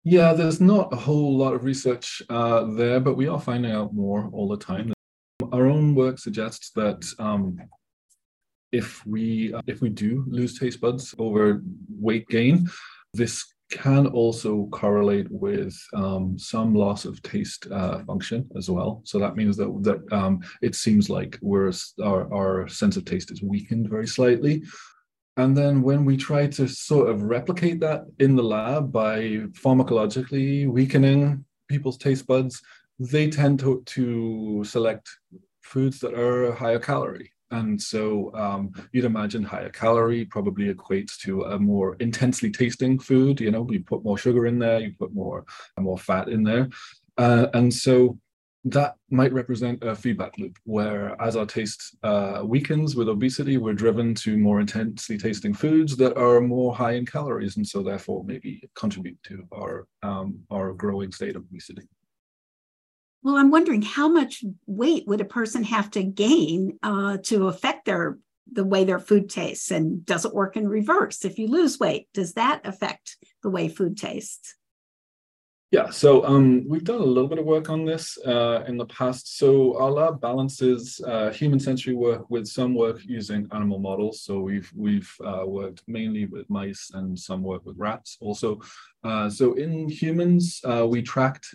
Yeah, 0.04 0.34
there's 0.34 0.62
not 0.62 0.94
a 0.94 0.98
whole 0.98 1.36
lot 1.36 1.56
of 1.56 1.64
research 1.64 2.22
uh, 2.30 2.66
there, 2.76 3.00
but 3.00 3.18
we 3.18 3.28
are 3.28 3.42
finding 3.42 3.72
out 3.72 3.96
more 3.96 4.30
all 4.32 4.48
the 4.48 4.58
time. 4.58 4.94
Our 5.52 5.66
own 5.66 5.96
work 5.96 6.20
suggests 6.20 6.70
that 6.72 7.04
um, 7.18 7.58
if 8.72 9.06
we 9.06 9.54
uh, 9.54 9.62
if 9.68 9.82
we 9.82 9.90
do 9.90 10.24
lose 10.28 10.60
taste 10.60 10.82
buds 10.82 11.16
over 11.18 11.62
weight 11.90 12.28
gain, 12.28 12.68
this 13.14 13.46
can 13.72 14.08
also 14.08 14.68
correlate 14.68 15.28
with 15.32 15.76
um, 15.96 16.38
some 16.38 16.76
loss 16.76 17.04
of 17.06 17.22
taste 17.24 17.68
uh, 17.72 18.04
function 18.06 18.48
as 18.56 18.70
well. 18.70 19.02
So 19.06 19.18
that 19.20 19.36
means 19.36 19.58
that 19.58 19.72
that 19.84 20.14
um, 20.14 20.42
it 20.62 20.76
seems 20.76 21.10
like 21.10 21.40
we're 21.42 21.72
our, 22.04 22.32
our 22.34 22.68
sense 22.68 22.96
of 22.98 23.06
taste 23.06 23.32
is 23.32 23.42
weakened 23.42 23.90
very 23.90 24.08
slightly. 24.08 24.64
And 25.38 25.58
then 25.58 25.82
when 25.82 26.06
we 26.06 26.16
try 26.16 26.48
to 26.48 26.68
sort 26.68 27.10
of 27.10 27.24
replicate 27.24 27.82
that 27.82 28.06
in 28.20 28.36
the 28.36 28.44
lab 28.44 28.92
by 28.92 29.18
pharmacologically 29.64 30.66
weakening 30.68 31.44
people's 31.68 31.98
taste 31.98 32.26
buds, 32.26 32.62
they 33.00 33.30
tend 33.30 33.60
to, 33.60 33.84
to 33.86 34.64
select 34.64 35.10
foods 35.62 36.00
that 36.00 36.14
are 36.14 36.54
higher 36.54 36.80
calorie. 36.80 37.32
And 37.52 37.82
so 37.82 38.34
um, 38.36 38.72
you'd 38.92 39.06
imagine 39.06 39.44
higher 39.44 39.70
calorie 39.70 40.26
probably 40.26 40.74
equates 40.74 41.18
to 41.20 41.44
a 41.44 41.60
more 41.60 41.96
intensely 42.00 42.52
tasting 42.52 43.00
food. 43.00 43.40
You 43.40 43.52
know, 43.52 43.68
you 43.70 43.84
put 43.84 44.04
more 44.04 44.18
sugar 44.18 44.48
in 44.48 44.60
there, 44.60 44.80
you 44.80 44.94
put 44.98 45.14
more 45.14 45.46
more 45.80 45.98
fat 45.98 46.28
in 46.30 46.44
there, 46.44 46.70
uh, 47.18 47.48
and 47.54 47.74
so 47.74 48.18
that 48.66 48.96
might 49.12 49.32
represent 49.32 49.84
a 49.84 49.96
feedback 49.96 50.38
loop 50.40 50.58
where 50.64 51.20
as 51.22 51.36
our 51.36 51.46
taste 51.46 51.96
uh, 52.02 52.42
weakens 52.44 52.96
with 52.96 53.08
obesity 53.08 53.58
we're 53.58 53.74
driven 53.74 54.16
to 54.16 54.38
more 54.38 54.60
intensely 54.60 55.18
tasting 55.20 55.54
foods 55.54 55.96
that 55.96 56.18
are 56.18 56.42
more 56.42 56.76
high 56.76 56.94
in 56.94 57.06
calories 57.06 57.58
and 57.58 57.68
so 57.68 57.84
therefore 57.84 58.24
maybe 58.26 58.68
contribute 58.74 59.22
to 59.22 59.48
our 59.54 59.88
um, 60.02 60.40
our 60.50 60.74
growing 60.74 61.12
state 61.12 61.36
of 61.36 61.44
obesity 61.44 61.84
well, 63.26 63.38
I'm 63.38 63.50
wondering 63.50 63.82
how 63.82 64.08
much 64.08 64.46
weight 64.68 65.08
would 65.08 65.20
a 65.20 65.26
person 65.26 65.64
have 65.64 65.90
to 65.92 66.04
gain 66.04 66.78
uh, 66.84 67.18
to 67.24 67.48
affect 67.48 67.86
their 67.86 68.20
the 68.52 68.64
way 68.64 68.84
their 68.84 69.00
food 69.00 69.32
tastes, 69.32 69.72
and 69.72 70.06
does 70.06 70.26
it 70.26 70.34
work 70.34 70.56
in 70.56 70.68
reverse? 70.68 71.26
If 71.26 71.40
you 71.40 71.48
lose 71.48 71.80
weight, 71.80 72.08
does 72.14 72.34
that 72.34 72.62
affect 72.64 73.18
the 73.42 73.50
way 73.50 73.68
food 73.68 73.98
tastes? 73.98 74.54
Yeah, 75.72 75.90
so 75.90 76.24
um, 76.24 76.64
we've 76.68 76.84
done 76.84 77.02
a 77.02 77.04
little 77.04 77.28
bit 77.28 77.40
of 77.40 77.46
work 77.46 77.72
on 77.72 77.84
this 77.84 78.20
uh, 78.20 78.64
in 78.68 78.78
the 78.78 78.86
past. 78.86 79.40
So 79.40 79.76
our 79.80 79.90
lab 79.90 80.22
balances 80.22 81.02
uh, 81.08 81.32
human 81.32 81.60
sensory 81.60 81.96
work 81.96 82.30
with 82.30 82.46
some 82.46 82.76
work 82.76 83.00
using 83.04 83.48
animal 83.52 83.80
models. 83.80 84.22
So 84.22 84.40
we've 84.40 84.72
we've 84.76 85.12
uh, 85.26 85.46
worked 85.48 85.82
mainly 85.88 86.28
with 86.28 86.48
mice 86.52 86.92
and 86.94 87.18
some 87.18 87.42
work 87.42 87.66
with 87.66 87.76
rats 87.80 88.18
also. 88.22 88.62
Uh, 89.04 89.32
so 89.32 89.54
in 89.56 89.90
humans, 89.90 90.62
uh, 90.64 90.86
we 90.88 91.02
tracked 91.02 91.48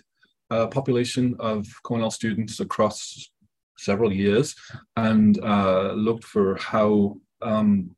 a 0.51 0.67
population 0.67 1.35
of 1.39 1.65
Cornell 1.83 2.11
students 2.11 2.59
across 2.59 3.31
several 3.77 4.13
years 4.13 4.55
and 4.95 5.43
uh, 5.43 5.93
looked 5.93 6.23
for 6.23 6.55
how 6.57 7.17
um, 7.41 7.95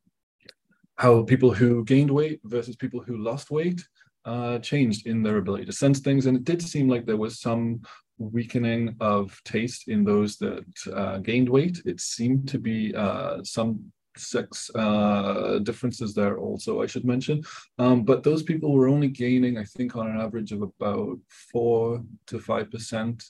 how 0.97 1.23
people 1.23 1.51
who 1.51 1.83
gained 1.83 2.11
weight 2.11 2.39
versus 2.45 2.75
people 2.75 3.01
who 3.01 3.17
lost 3.17 3.51
weight 3.51 3.81
uh, 4.25 4.59
changed 4.59 5.05
in 5.07 5.23
their 5.23 5.37
ability 5.37 5.65
to 5.65 5.71
sense 5.73 5.99
things. 5.99 6.27
And 6.27 6.37
it 6.37 6.45
did 6.45 6.61
seem 6.61 6.87
like 6.87 7.05
there 7.05 7.17
was 7.17 7.41
some 7.41 7.81
weakening 8.17 8.95
of 9.01 9.41
taste 9.43 9.87
in 9.87 10.03
those 10.03 10.37
that 10.37 10.65
uh, 10.93 11.17
gained 11.17 11.49
weight. 11.49 11.81
It 11.85 11.99
seemed 11.99 12.47
to 12.49 12.59
be 12.59 12.95
uh, 12.95 13.43
some 13.43 13.91
sex 14.17 14.69
uh, 14.75 15.59
differences 15.59 16.13
there 16.13 16.37
also, 16.37 16.81
I 16.81 16.87
should 16.87 17.05
mention. 17.05 17.43
Um, 17.79 18.03
but 18.03 18.23
those 18.23 18.43
people 18.43 18.71
were 18.71 18.87
only 18.87 19.07
gaining, 19.07 19.57
I 19.57 19.63
think, 19.63 19.95
on 19.95 20.09
an 20.09 20.19
average 20.19 20.51
of 20.51 20.61
about 20.61 21.19
four 21.51 22.03
to 22.27 22.39
five 22.39 22.71
percent, 22.71 23.23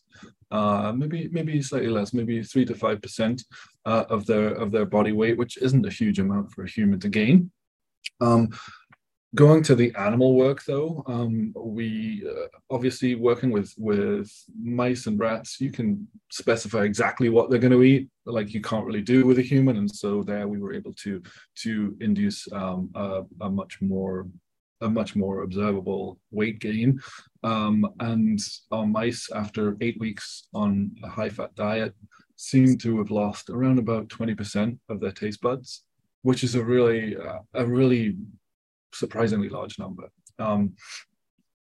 uh, 0.52 0.93
maybe 0.96 1.30
maybe 1.32 1.62
slightly 1.62 1.89
less, 1.89 2.13
maybe 2.13 2.43
three 2.43 2.65
to 2.65 2.76
five 2.76 3.02
percent 3.02 3.43
uh, 3.86 4.06
of 4.10 4.26
their 4.26 4.50
of 4.50 4.72
their 4.72 4.86
body 4.86 5.12
weight, 5.12 5.38
which 5.38 5.58
isn't 5.58 5.86
a 5.86 5.89
huge 5.89 6.19
amount 6.19 6.52
for 6.52 6.63
a 6.63 6.69
human 6.69 7.00
to 7.00 7.10
gain. 7.10 7.52
Um, 8.22 8.50
going 9.36 9.63
to 9.63 9.76
the 9.76 9.93
animal 9.96 10.36
work 10.36 10.63
though 10.65 11.04
um, 11.08 11.54
we 11.58 12.24
uh, 12.30 12.48
obviously 12.69 13.15
working 13.15 13.52
with 13.52 13.74
with 13.78 14.32
mice 14.62 15.08
and 15.08 15.19
rats 15.19 15.60
you 15.60 15.72
can 15.72 16.08
specify 16.30 16.84
exactly 16.84 17.30
what 17.30 17.50
they're 17.50 17.60
going 17.60 17.74
to 17.74 17.84
eat 17.84 18.10
like 18.26 18.54
you 18.54 18.62
can't 18.62 18.86
really 18.86 19.02
do 19.02 19.26
with 19.26 19.39
a 19.39 19.41
human 19.41 19.78
and 19.78 19.89
so 19.89 20.22
there 20.24 20.48
we 20.48 20.60
were 20.60 20.74
able 20.74 20.93
to 20.93 21.22
to 21.56 21.96
induce 22.00 22.52
um, 22.52 22.89
a, 22.96 23.24
a, 23.41 23.50
much 23.50 23.82
more 23.82 24.28
a 24.82 24.89
much 24.89 25.15
more 25.15 25.43
observable 25.43 26.19
weight 26.32 26.60
gain. 26.60 27.00
Um, 27.43 27.89
and 28.02 28.39
our 28.72 28.86
mice 28.86 29.30
after 29.34 29.78
eight 29.80 29.98
weeks 30.00 30.48
on 30.54 30.91
a 31.04 31.08
high 31.08 31.30
fat 31.30 31.56
diet 31.56 31.93
seem 32.36 32.78
to 32.80 32.98
have 32.98 33.12
lost 33.12 33.50
around 33.50 33.80
about 33.80 34.10
20% 34.10 34.78
of 34.89 35.00
their 35.00 35.12
taste 35.12 35.41
buds 35.41 35.84
which 36.24 36.43
is 36.43 36.56
a 36.56 36.63
really 36.63 37.15
uh, 37.15 37.39
a 37.54 37.65
really 37.65 38.17
surprisingly 38.93 39.49
large 39.49 39.79
number. 39.79 40.10
Um, 40.39 40.73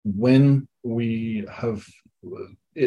when 0.04 0.68
we 0.84 1.46
have 1.52 1.86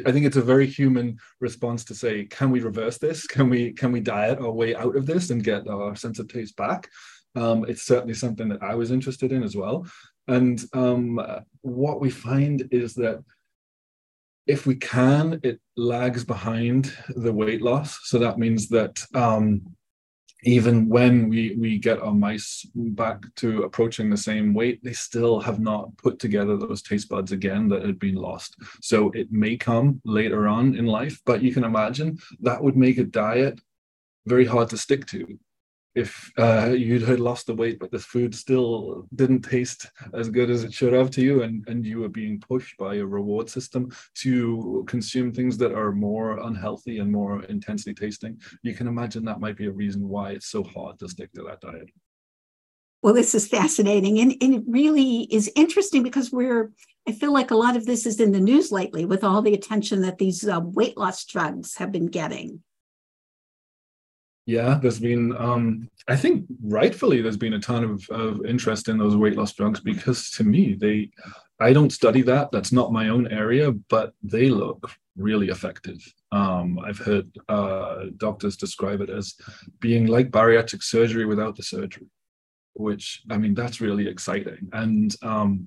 I 0.07 0.13
think 0.13 0.27
it's 0.27 0.37
a 0.37 0.43
very 0.43 0.67
human 0.67 1.19
response 1.41 1.85
to 1.87 1.95
say, 1.95 2.25
can 2.25 2.51
we 2.51 2.61
reverse 2.61 2.99
this? 2.99 3.27
Can 3.27 3.49
we 3.49 3.73
can 3.73 3.93
we 3.93 4.01
diet 4.01 4.39
our 4.39 4.51
way 4.51 4.75
out 4.75 4.97
of 4.97 5.07
this 5.07 5.31
and 5.31 5.43
get 5.43 5.69
our 5.69 5.97
sense 5.97 6.19
of 6.19 6.29
taste 6.29 6.57
back? 6.57 6.89
Um, 7.35 7.65
it's 7.69 7.83
certainly 7.83 8.15
something 8.15 8.49
that 8.49 8.63
I 8.63 8.75
was 8.75 8.91
interested 8.91 9.33
in 9.33 9.43
as 9.43 9.57
well. 9.57 9.87
And 10.27 10.63
um, 10.75 11.21
what 11.63 12.01
we 12.01 12.11
find 12.11 12.69
is 12.71 12.95
that 12.95 13.23
if 14.47 14.67
we 14.67 14.77
can, 14.77 15.41
it 15.43 15.61
lags 15.77 16.25
behind 16.25 16.93
the 17.09 17.33
weight 17.33 17.63
loss. 17.63 18.01
So 18.05 18.19
that 18.19 18.39
means 18.39 18.69
that 18.69 19.03
um, 19.15 19.63
even 20.45 20.89
when 20.89 21.29
we 21.29 21.57
we 21.59 21.79
get 21.79 22.01
our 22.01 22.15
mice 22.15 22.65
back 22.75 23.23
to 23.35 23.63
approaching 23.63 24.09
the 24.09 24.17
same 24.17 24.55
weight 24.55 24.83
they 24.83 24.93
still 24.93 25.41
have 25.41 25.59
not 25.59 25.97
put 25.97 26.19
together 26.19 26.57
those 26.57 26.83
taste 26.83 27.09
buds 27.09 27.33
again 27.33 27.69
that 27.69 27.85
had 27.85 27.99
been 27.99 28.15
lost. 28.15 28.57
So 28.81 29.11
it 29.11 29.33
may 29.33 29.57
come 29.57 30.01
later 30.05 30.47
on 30.47 30.77
in 30.77 30.87
life 30.87 31.21
but 31.25 31.43
you 31.43 31.53
can 31.53 31.65
imagine 31.65 32.19
that 32.41 32.63
would 32.63 32.77
make 32.77 32.99
a 32.99 33.05
diet 33.05 33.61
very 34.27 34.45
hard 34.45 34.69
to 34.71 34.77
stick 34.77 35.07
to 35.07 35.39
if 35.99 36.31
uh, 36.39 36.71
you 36.77 37.05
had 37.05 37.19
lost 37.19 37.47
the 37.47 37.55
weight, 37.55 37.79
but 37.81 37.91
the 37.91 37.99
food 37.99 38.35
still 38.35 39.07
didn't 39.15 39.43
taste 39.43 39.91
as 40.15 40.29
good 40.29 40.49
as 40.49 40.63
it 40.63 40.73
should 40.73 40.93
have 40.93 41.11
to 41.13 41.21
you, 41.21 41.43
and, 41.43 41.67
and 41.69 41.85
you 41.85 41.99
were 41.99 42.09
being 42.09 42.41
pushed 42.41 42.77
by 42.79 42.97
a 42.97 43.05
reward 43.05 43.51
system 43.51 43.91
to 44.15 44.85
consume 44.87 45.33
things 45.33 45.59
that 45.59 45.73
are 45.73 45.93
more 45.93 46.39
unhealthy 46.39 46.99
and 47.01 47.11
more 47.11 47.43
intensely 47.45 47.93
tasting, 47.93 48.41
you 48.63 48.75
can 48.75 48.87
imagine 48.87 49.25
that 49.25 49.41
might 49.41 49.57
be 49.57 49.67
a 49.67 49.73
reason 49.73 50.09
why 50.09 50.31
it's 50.31 50.47
so 50.47 50.63
hard 50.63 50.99
to 50.99 51.09
stick 51.09 51.33
to 51.33 51.43
that 51.43 51.61
diet. 51.61 51.91
Well, 53.03 53.15
this 53.15 53.35
is 53.35 53.47
fascinating. 53.47 54.19
And, 54.19 54.35
and 54.41 54.55
it 54.55 54.63
really 54.67 55.23
is 55.31 55.51
interesting 55.55 56.03
because 56.03 56.33
we're, 56.33 56.73
I 57.07 57.13
feel 57.13 57.33
like 57.33 57.51
a 57.51 57.57
lot 57.57 57.77
of 57.77 57.87
this 57.87 58.07
is 58.07 58.19
in 58.21 58.33
the 58.33 58.41
news 58.41 58.73
lately 58.73 59.05
with 59.05 59.23
all 59.23 59.43
the 59.43 59.55
attention 59.55 60.03
that 60.03 60.19
these 60.19 60.47
uh, 60.47 60.61
weight 60.61 60.97
loss 60.97 61.25
drugs 61.25 61.77
have 61.77 61.93
been 61.93 62.07
getting 62.07 62.63
yeah, 64.49 64.79
there's 64.81 64.99
been, 64.99 65.37
um, 65.37 65.91
I 66.09 66.17
think 66.17 66.47
rightfully, 66.63 67.21
there's 67.21 67.37
been 67.37 67.53
a 67.53 67.61
ton 67.61 67.85
of, 67.85 68.09
of 68.09 68.47
interest 68.47 68.89
in 68.89 68.97
those 68.97 69.15
weight 69.15 69.37
loss 69.37 69.53
drugs 69.53 69.79
because 69.79 70.31
to 70.37 70.43
me, 70.43 70.73
they, 70.73 71.11
I 71.61 71.75
don't 71.75 71.93
study 71.93 72.23
that. 72.23 72.51
That's 72.51 72.73
not 72.73 72.91
my 72.91 73.11
own 73.11 73.31
area, 73.31 73.73
but 73.73 74.15
they 74.23 74.49
look 74.49 74.91
really 75.19 75.49
effective. 75.49 75.99
Um, 76.33 76.79
I've 76.79 76.97
heard 76.97 77.29
uh, 77.51 78.07
doctors 78.17 78.57
describe 78.57 79.03
it 79.03 79.11
as 79.11 79.35
being 79.81 80.07
like 80.07 80.31
bariatric 80.31 80.83
surgery 80.83 81.27
without 81.27 81.55
the 81.55 81.63
surgery, 81.63 82.07
which 82.73 83.25
I 83.31 83.37
mean, 83.37 83.53
that's 83.53 83.83
really 83.83 84.09
exciting. 84.09 84.71
And 84.73 85.15
um, 85.21 85.67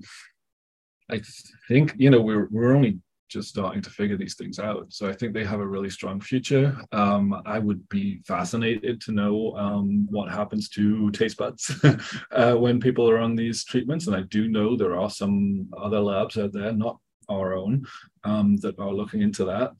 I 1.08 1.20
think, 1.68 1.94
you 1.98 2.10
know, 2.10 2.20
we're, 2.20 2.48
we're 2.50 2.74
only 2.74 2.98
just 3.32 3.48
starting 3.48 3.82
to 3.82 3.90
figure 3.90 4.16
these 4.16 4.34
things 4.34 4.58
out. 4.58 4.86
So 4.90 5.08
I 5.08 5.12
think 5.12 5.32
they 5.32 5.44
have 5.44 5.60
a 5.60 5.66
really 5.66 5.90
strong 5.90 6.20
future. 6.20 6.76
Um, 6.92 7.40
I 7.46 7.58
would 7.58 7.88
be 7.88 8.20
fascinated 8.26 9.00
to 9.02 9.12
know 9.12 9.56
um, 9.56 10.06
what 10.10 10.30
happens 10.30 10.68
to 10.70 11.10
taste 11.12 11.38
buds 11.38 11.74
uh, 12.32 12.54
when 12.54 12.80
people 12.80 13.08
are 13.08 13.18
on 13.18 13.34
these 13.34 13.64
treatments. 13.64 14.06
And 14.06 14.16
I 14.16 14.22
do 14.22 14.48
know 14.48 14.76
there 14.76 14.98
are 14.98 15.10
some 15.10 15.68
other 15.76 16.00
labs 16.00 16.36
out 16.36 16.52
there, 16.52 16.72
not 16.72 16.98
our 17.28 17.54
own, 17.54 17.86
um, 18.24 18.56
that 18.58 18.78
are 18.78 18.92
looking 18.92 19.22
into 19.22 19.44
that. 19.46 19.72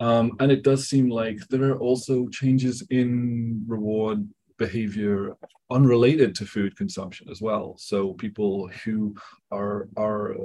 Um, 0.00 0.36
and 0.40 0.50
it 0.50 0.62
does 0.62 0.88
seem 0.88 1.08
like 1.10 1.38
there 1.48 1.72
are 1.72 1.78
also 1.78 2.28
changes 2.28 2.84
in 2.90 3.64
reward 3.66 4.28
behavior 4.58 5.36
unrelated 5.70 6.34
to 6.36 6.46
food 6.46 6.76
consumption 6.76 7.28
as 7.30 7.40
well. 7.40 7.74
So 7.78 8.14
people 8.14 8.68
who 8.84 9.14
are 9.50 9.88
are 9.96 10.36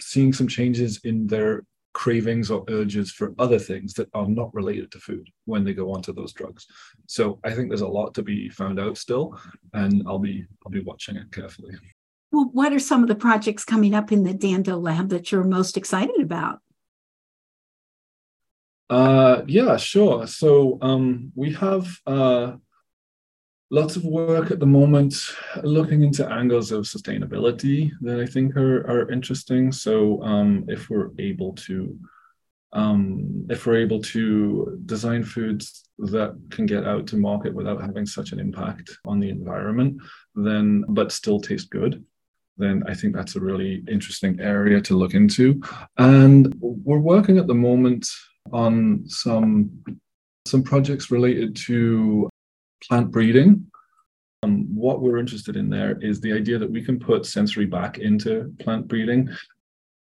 seeing 0.00 0.32
some 0.32 0.48
changes 0.48 1.00
in 1.04 1.26
their 1.26 1.64
cravings 1.92 2.50
or 2.50 2.64
urges 2.68 3.10
for 3.10 3.34
other 3.38 3.58
things 3.58 3.94
that 3.94 4.08
are 4.14 4.28
not 4.28 4.54
related 4.54 4.90
to 4.92 5.00
food 5.00 5.28
when 5.46 5.64
they 5.64 5.74
go 5.74 5.92
onto 5.92 6.12
those 6.12 6.32
drugs. 6.32 6.66
So 7.06 7.40
I 7.44 7.52
think 7.52 7.68
there's 7.68 7.80
a 7.80 7.88
lot 7.88 8.14
to 8.14 8.22
be 8.22 8.48
found 8.48 8.78
out 8.78 8.96
still, 8.98 9.38
and 9.72 10.02
I'll 10.06 10.18
be 10.18 10.44
I'll 10.64 10.72
be 10.72 10.82
watching 10.82 11.16
it 11.16 11.32
carefully. 11.32 11.74
Well, 12.30 12.50
what 12.52 12.72
are 12.72 12.78
some 12.78 13.02
of 13.02 13.08
the 13.08 13.14
projects 13.14 13.64
coming 13.64 13.94
up 13.94 14.12
in 14.12 14.22
the 14.22 14.34
Dando 14.34 14.78
lab 14.78 15.08
that 15.08 15.32
you're 15.32 15.44
most 15.44 15.76
excited 15.76 16.20
about? 16.20 16.60
Uh, 18.90 19.42
yeah, 19.46 19.76
sure. 19.76 20.26
So 20.26 20.78
um, 20.80 21.32
we 21.34 21.52
have 21.54 21.98
uh, 22.06 22.56
lots 23.70 23.96
of 23.96 24.04
work 24.04 24.50
at 24.50 24.60
the 24.60 24.66
moment 24.66 25.14
looking 25.62 26.02
into 26.02 26.26
angles 26.30 26.72
of 26.72 26.84
sustainability 26.84 27.90
that 28.00 28.18
I 28.18 28.26
think 28.26 28.56
are, 28.56 28.80
are 28.90 29.10
interesting. 29.10 29.72
So 29.72 30.22
um, 30.22 30.64
if 30.68 30.88
we're 30.88 31.10
able 31.18 31.54
to 31.66 31.98
um, 32.72 33.46
if 33.48 33.64
we're 33.66 33.78
able 33.78 34.02
to 34.02 34.78
design 34.84 35.24
foods 35.24 35.88
that 35.98 36.38
can 36.50 36.66
get 36.66 36.84
out 36.84 37.06
to 37.08 37.16
market 37.16 37.54
without 37.54 37.80
having 37.80 38.04
such 38.04 38.32
an 38.32 38.38
impact 38.38 38.90
on 39.06 39.20
the 39.20 39.30
environment, 39.30 40.02
then 40.34 40.84
but 40.88 41.10
still 41.10 41.40
taste 41.40 41.70
good, 41.70 42.04
then 42.58 42.82
I 42.86 42.94
think 42.94 43.14
that's 43.14 43.36
a 43.36 43.40
really 43.40 43.82
interesting 43.88 44.38
area 44.40 44.82
to 44.82 44.96
look 44.96 45.14
into. 45.14 45.62
And 45.96 46.54
we're 46.60 46.98
working 46.98 47.38
at 47.38 47.46
the 47.46 47.54
moment 47.54 48.06
on 48.52 49.04
some 49.06 49.70
some 50.46 50.62
projects 50.62 51.10
related 51.10 51.56
to 51.56 52.28
plant 52.86 53.10
breeding. 53.10 53.66
Um, 54.42 54.66
what 54.74 55.00
we're 55.00 55.18
interested 55.18 55.56
in 55.56 55.68
there 55.68 55.98
is 56.00 56.20
the 56.20 56.32
idea 56.32 56.58
that 56.58 56.70
we 56.70 56.84
can 56.84 56.98
put 56.98 57.26
sensory 57.26 57.66
back 57.66 57.98
into 57.98 58.54
plant 58.60 58.86
breeding 58.86 59.28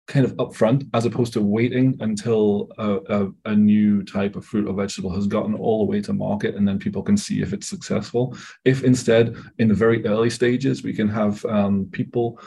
kind 0.08 0.26
of 0.26 0.34
upfront 0.38 0.88
as 0.94 1.06
opposed 1.06 1.34
to 1.34 1.42
waiting 1.42 1.98
until 2.00 2.70
a, 2.78 2.98
a, 3.10 3.52
a, 3.52 3.56
new 3.56 4.04
type 4.04 4.38
of 4.38 4.46
fruit 4.46 4.66
or 4.66 4.74
vegetable 4.74 5.13
has 5.13 5.28
gotten 5.28 5.54
all 5.54 5.80
the 5.80 5.92
way 5.92 6.02
to 6.02 6.13
market 6.13 6.56
and 6.56 6.66
then 6.66 6.80
people 6.80 7.04
can 7.04 7.18
see 7.18 7.42
if 7.42 7.52
it's 7.52 7.68
successful. 7.68 8.36
If 8.63 8.86
instead, 8.86 9.36
in 9.60 9.68
the 9.68 9.74
very 9.74 10.06
early 10.06 10.30
stages, 10.30 10.82
we 10.82 10.94
can 10.94 11.10
have 11.10 11.44
um, 11.46 11.90
people 11.92 12.40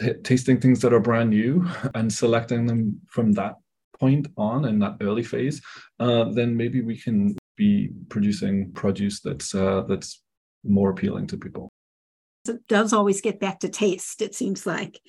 t- 0.00 0.14
tasting 0.24 0.60
things 0.60 0.80
that 0.80 0.92
are 0.92 1.00
brand 1.00 1.30
new 1.30 1.64
and 1.94 2.12
selecting 2.12 2.66
them 2.66 3.00
from 3.06 3.32
that 3.32 3.54
point 3.98 4.26
on 4.36 4.64
in 4.64 4.80
that 4.80 4.96
early 5.00 5.22
phase, 5.22 5.62
uh, 6.00 6.24
then 6.24 6.56
maybe 6.56 6.80
we 6.80 6.98
can 6.98 7.36
be 7.56 7.90
producing 8.08 8.72
produce 8.72 9.20
that's 9.20 9.54
uh, 9.54 9.82
that's 9.88 10.22
more 10.64 10.90
appealing 10.90 11.26
to 11.28 11.36
people. 11.36 11.68
It 12.48 12.66
does 12.68 12.92
always 12.92 13.20
get 13.20 13.40
back 13.40 13.60
to 13.60 13.68
taste. 13.68 14.22
It 14.22 14.34
seems 14.34 14.66
like. 14.66 15.00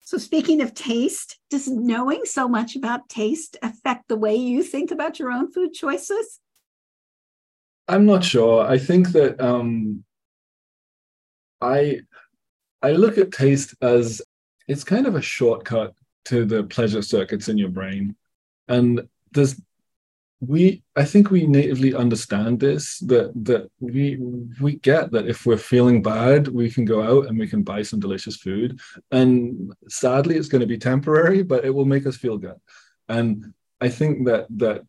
So 0.00 0.16
speaking 0.16 0.62
of 0.62 0.72
taste, 0.72 1.38
does 1.50 1.68
knowing 1.68 2.22
so 2.24 2.48
much 2.48 2.76
about 2.76 3.08
taste 3.08 3.58
affect 3.62 4.08
the 4.08 4.16
way 4.16 4.36
you 4.36 4.62
think 4.62 4.90
about 4.90 5.18
your 5.18 5.30
own 5.30 5.52
food 5.52 5.74
choices? 5.74 6.40
I'm 7.88 8.06
not 8.06 8.24
sure. 8.24 8.66
I 8.66 8.78
think 8.78 9.12
that 9.12 9.40
um, 9.40 10.04
I 11.60 12.00
I 12.82 12.92
look 12.92 13.18
at 13.18 13.32
taste 13.32 13.74
as 13.82 14.22
it's 14.66 14.84
kind 14.84 15.06
of 15.06 15.14
a 15.14 15.22
shortcut 15.22 15.94
to 16.26 16.44
the 16.44 16.64
pleasure 16.64 17.02
circuits 17.02 17.48
in 17.48 17.58
your 17.58 17.70
brain, 17.70 18.14
and 18.68 19.02
there's 19.32 19.60
we 20.40 20.82
i 20.94 21.04
think 21.04 21.30
we 21.30 21.46
natively 21.46 21.94
understand 21.94 22.60
this 22.60 23.00
that 23.00 23.32
that 23.34 23.68
we 23.80 24.16
we 24.60 24.76
get 24.76 25.10
that 25.10 25.26
if 25.26 25.44
we're 25.44 25.56
feeling 25.56 26.00
bad 26.00 26.46
we 26.46 26.70
can 26.70 26.84
go 26.84 27.02
out 27.02 27.26
and 27.26 27.38
we 27.38 27.48
can 27.48 27.62
buy 27.62 27.82
some 27.82 27.98
delicious 27.98 28.36
food. 28.36 28.78
And 29.10 29.72
sadly 29.88 30.36
it's 30.36 30.48
going 30.48 30.60
to 30.60 30.66
be 30.66 30.78
temporary 30.78 31.42
but 31.42 31.64
it 31.64 31.74
will 31.74 31.84
make 31.84 32.06
us 32.06 32.16
feel 32.16 32.38
good. 32.38 32.56
And 33.08 33.52
i 33.80 33.88
think 33.88 34.26
that 34.26 34.46
that 34.50 34.82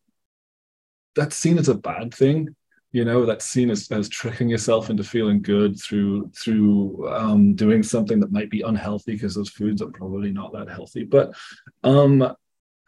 that's 1.16 1.36
seen 1.36 1.58
as 1.58 1.70
a 1.70 1.76
bad 1.76 2.14
thing 2.14 2.56
you 2.92 3.06
know 3.06 3.26
that's 3.26 3.46
seen 3.46 3.70
as, 3.70 3.90
as 3.92 4.10
tricking 4.10 4.50
yourself 4.50 4.90
into 4.90 5.04
feeling 5.04 5.42
good 5.42 5.80
through 5.80 6.30
through 6.36 7.08
um, 7.10 7.54
doing 7.54 7.84
something 7.84 8.20
that 8.20 8.32
might 8.32 8.50
be 8.50 8.62
unhealthy 8.62 9.14
because 9.14 9.36
those 9.36 9.50
foods 9.50 9.82
are 9.82 9.92
probably 9.92 10.32
not 10.32 10.54
that 10.54 10.70
healthy. 10.70 11.04
But 11.04 11.36
um, 11.84 12.36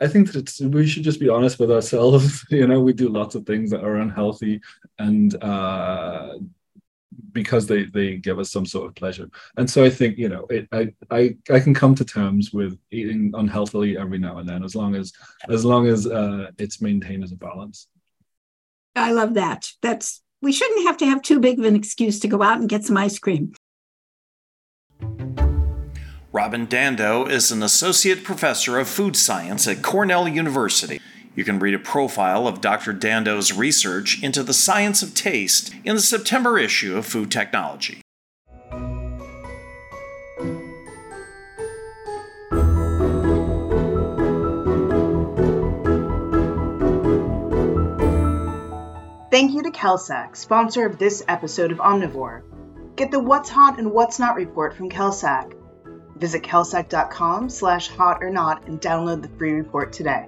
I 0.01 0.07
think 0.07 0.31
that 0.33 0.71
we 0.73 0.87
should 0.87 1.03
just 1.03 1.19
be 1.19 1.29
honest 1.29 1.59
with 1.59 1.71
ourselves. 1.71 2.43
you 2.49 2.67
know, 2.67 2.81
we 2.81 2.93
do 2.93 3.07
lots 3.07 3.35
of 3.35 3.45
things 3.45 3.69
that 3.69 3.83
are 3.83 3.97
unhealthy, 3.97 4.61
and 4.97 5.41
uh, 5.43 6.33
because 7.31 7.67
they 7.67 7.83
they 7.85 8.15
give 8.15 8.39
us 8.39 8.51
some 8.51 8.65
sort 8.65 8.87
of 8.87 8.95
pleasure. 8.95 9.29
And 9.57 9.69
so 9.69 9.83
I 9.83 9.89
think 9.89 10.17
you 10.17 10.29
know 10.29 10.47
it, 10.49 10.67
I 10.71 10.93
I 11.09 11.35
I 11.49 11.59
can 11.59 11.73
come 11.73 11.95
to 11.95 12.05
terms 12.05 12.51
with 12.51 12.77
eating 12.89 13.31
unhealthily 13.35 13.97
every 13.97 14.17
now 14.17 14.39
and 14.39 14.49
then 14.49 14.63
as 14.63 14.75
long 14.75 14.95
as 14.95 15.13
as 15.49 15.63
long 15.63 15.87
as 15.87 16.07
uh, 16.07 16.51
it's 16.57 16.81
maintained 16.81 17.23
as 17.23 17.31
a 17.31 17.37
balance. 17.37 17.87
I 18.95 19.11
love 19.11 19.35
that. 19.35 19.71
That's 19.81 20.21
we 20.41 20.51
shouldn't 20.51 20.87
have 20.87 20.97
to 20.97 21.05
have 21.05 21.21
too 21.21 21.39
big 21.39 21.59
of 21.59 21.65
an 21.65 21.75
excuse 21.75 22.19
to 22.21 22.27
go 22.27 22.41
out 22.41 22.59
and 22.59 22.67
get 22.67 22.83
some 22.83 22.97
ice 22.97 23.19
cream. 23.19 23.53
Robin 26.41 26.65
Dando 26.65 27.27
is 27.27 27.51
an 27.51 27.61
associate 27.61 28.23
professor 28.23 28.79
of 28.79 28.89
food 28.89 29.15
science 29.15 29.67
at 29.67 29.83
Cornell 29.83 30.27
University. 30.27 30.99
You 31.35 31.43
can 31.43 31.59
read 31.59 31.75
a 31.75 31.79
profile 31.79 32.47
of 32.47 32.61
Dr. 32.61 32.93
Dando's 32.93 33.53
research 33.53 34.23
into 34.23 34.41
the 34.41 34.51
science 34.51 35.03
of 35.03 35.13
taste 35.13 35.71
in 35.85 35.93
the 35.93 36.01
September 36.01 36.57
issue 36.57 36.97
of 36.97 37.05
Food 37.05 37.29
Technology. 37.29 38.01
Thank 49.29 49.53
you 49.53 49.61
to 49.61 49.69
Kalsec, 49.71 50.35
sponsor 50.35 50.87
of 50.87 50.97
this 50.97 51.23
episode 51.27 51.71
of 51.71 51.77
Omnivore. 51.77 52.41
Get 52.95 53.11
the 53.11 53.19
What's 53.19 53.51
Hot 53.51 53.77
and 53.77 53.91
What's 53.91 54.17
Not 54.17 54.35
report 54.35 54.73
from 54.73 54.89
Kalsec. 54.89 55.60
Visit 56.21 56.43
kalsec.com 56.43 57.49
slash 57.49 57.87
hot 57.87 58.23
or 58.23 58.29
not 58.29 58.67
and 58.67 58.79
download 58.79 59.23
the 59.23 59.37
free 59.39 59.53
report 59.53 59.91
today. 59.91 60.27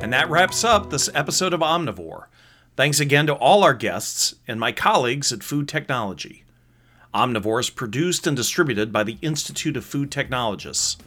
And 0.00 0.12
that 0.12 0.30
wraps 0.30 0.62
up 0.62 0.90
this 0.90 1.10
episode 1.12 1.52
of 1.52 1.58
Omnivore. 1.58 2.26
Thanks 2.76 3.00
again 3.00 3.26
to 3.26 3.34
all 3.34 3.64
our 3.64 3.74
guests 3.74 4.36
and 4.46 4.60
my 4.60 4.70
colleagues 4.70 5.32
at 5.32 5.42
Food 5.42 5.66
Technology. 5.66 6.44
Omnivore 7.12 7.58
is 7.58 7.70
produced 7.70 8.28
and 8.28 8.36
distributed 8.36 8.92
by 8.92 9.02
the 9.02 9.18
Institute 9.22 9.76
of 9.76 9.84
Food 9.84 10.12
Technologists. 10.12 10.98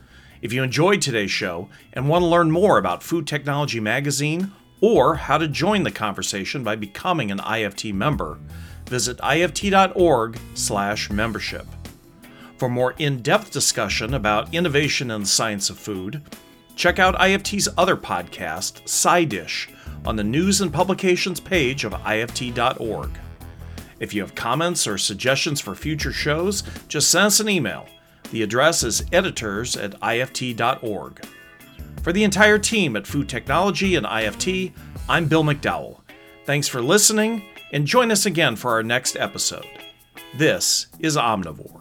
If 0.42 0.52
you 0.52 0.62
enjoyed 0.62 1.02
today's 1.02 1.32
show 1.32 1.70
and 1.94 2.10
want 2.10 2.24
to 2.24 2.28
learn 2.28 2.52
more 2.52 2.78
about 2.78 3.02
Food 3.02 3.26
Technology 3.26 3.80
Magazine 3.80 4.52
or 4.82 5.16
how 5.16 5.38
to 5.38 5.48
join 5.48 5.84
the 5.84 5.92
conversation 5.92 6.64
by 6.64 6.76
becoming 6.76 7.32
an 7.32 7.40
IFT 7.40 7.94
member, 7.94 8.38
visit 8.88 9.18
ift.org/membership. 9.20 11.66
For 12.58 12.70
more 12.70 12.96
in-depth 12.98 13.52
discussion 13.52 14.14
about 14.14 14.54
innovation 14.54 15.12
in 15.12 15.22
the 15.22 15.28
science 15.28 15.70
of 15.70 15.78
food, 15.78 16.22
check 16.76 17.00
out 17.00 17.20
IFT's 17.20 17.70
other 17.78 17.96
podcast, 17.96 18.88
Side 18.88 19.30
Dish, 19.30 19.70
on 20.06 20.16
the 20.16 20.24
news 20.24 20.62
and 20.62 20.74
publications 20.74 21.40
page 21.40 21.84
of 21.84 21.94
IFT.org. 21.94 23.12
If 24.00 24.14
you 24.14 24.22
have 24.22 24.36
comments 24.36 24.88
or 24.88 24.98
suggestions 24.98 25.60
for 25.60 25.76
future 25.76 26.14
shows, 26.14 26.64
just 26.88 27.12
send 27.12 27.28
us 27.28 27.40
an 27.40 27.50
email. 27.50 27.88
The 28.32 28.44
address 28.44 28.84
is 28.84 29.04
editors 29.12 29.76
at 29.76 30.00
IFT.org. 30.00 31.26
For 32.04 32.14
the 32.14 32.24
entire 32.24 32.60
team 32.60 32.96
at 32.96 33.08
Food 33.08 33.30
Technology 33.30 33.96
and 33.96 34.06
IFT, 34.06 34.74
I'm 35.08 35.28
Bill 35.28 35.44
McDowell. 35.44 36.02
Thanks 36.46 36.68
for 36.68 36.82
listening, 36.82 37.44
and 37.72 37.86
join 37.86 38.12
us 38.12 38.26
again 38.26 38.56
for 38.56 38.72
our 38.72 38.84
next 38.84 39.16
episode. 39.16 39.68
This 40.36 40.88
is 41.00 41.18
Omnivore. 41.18 41.79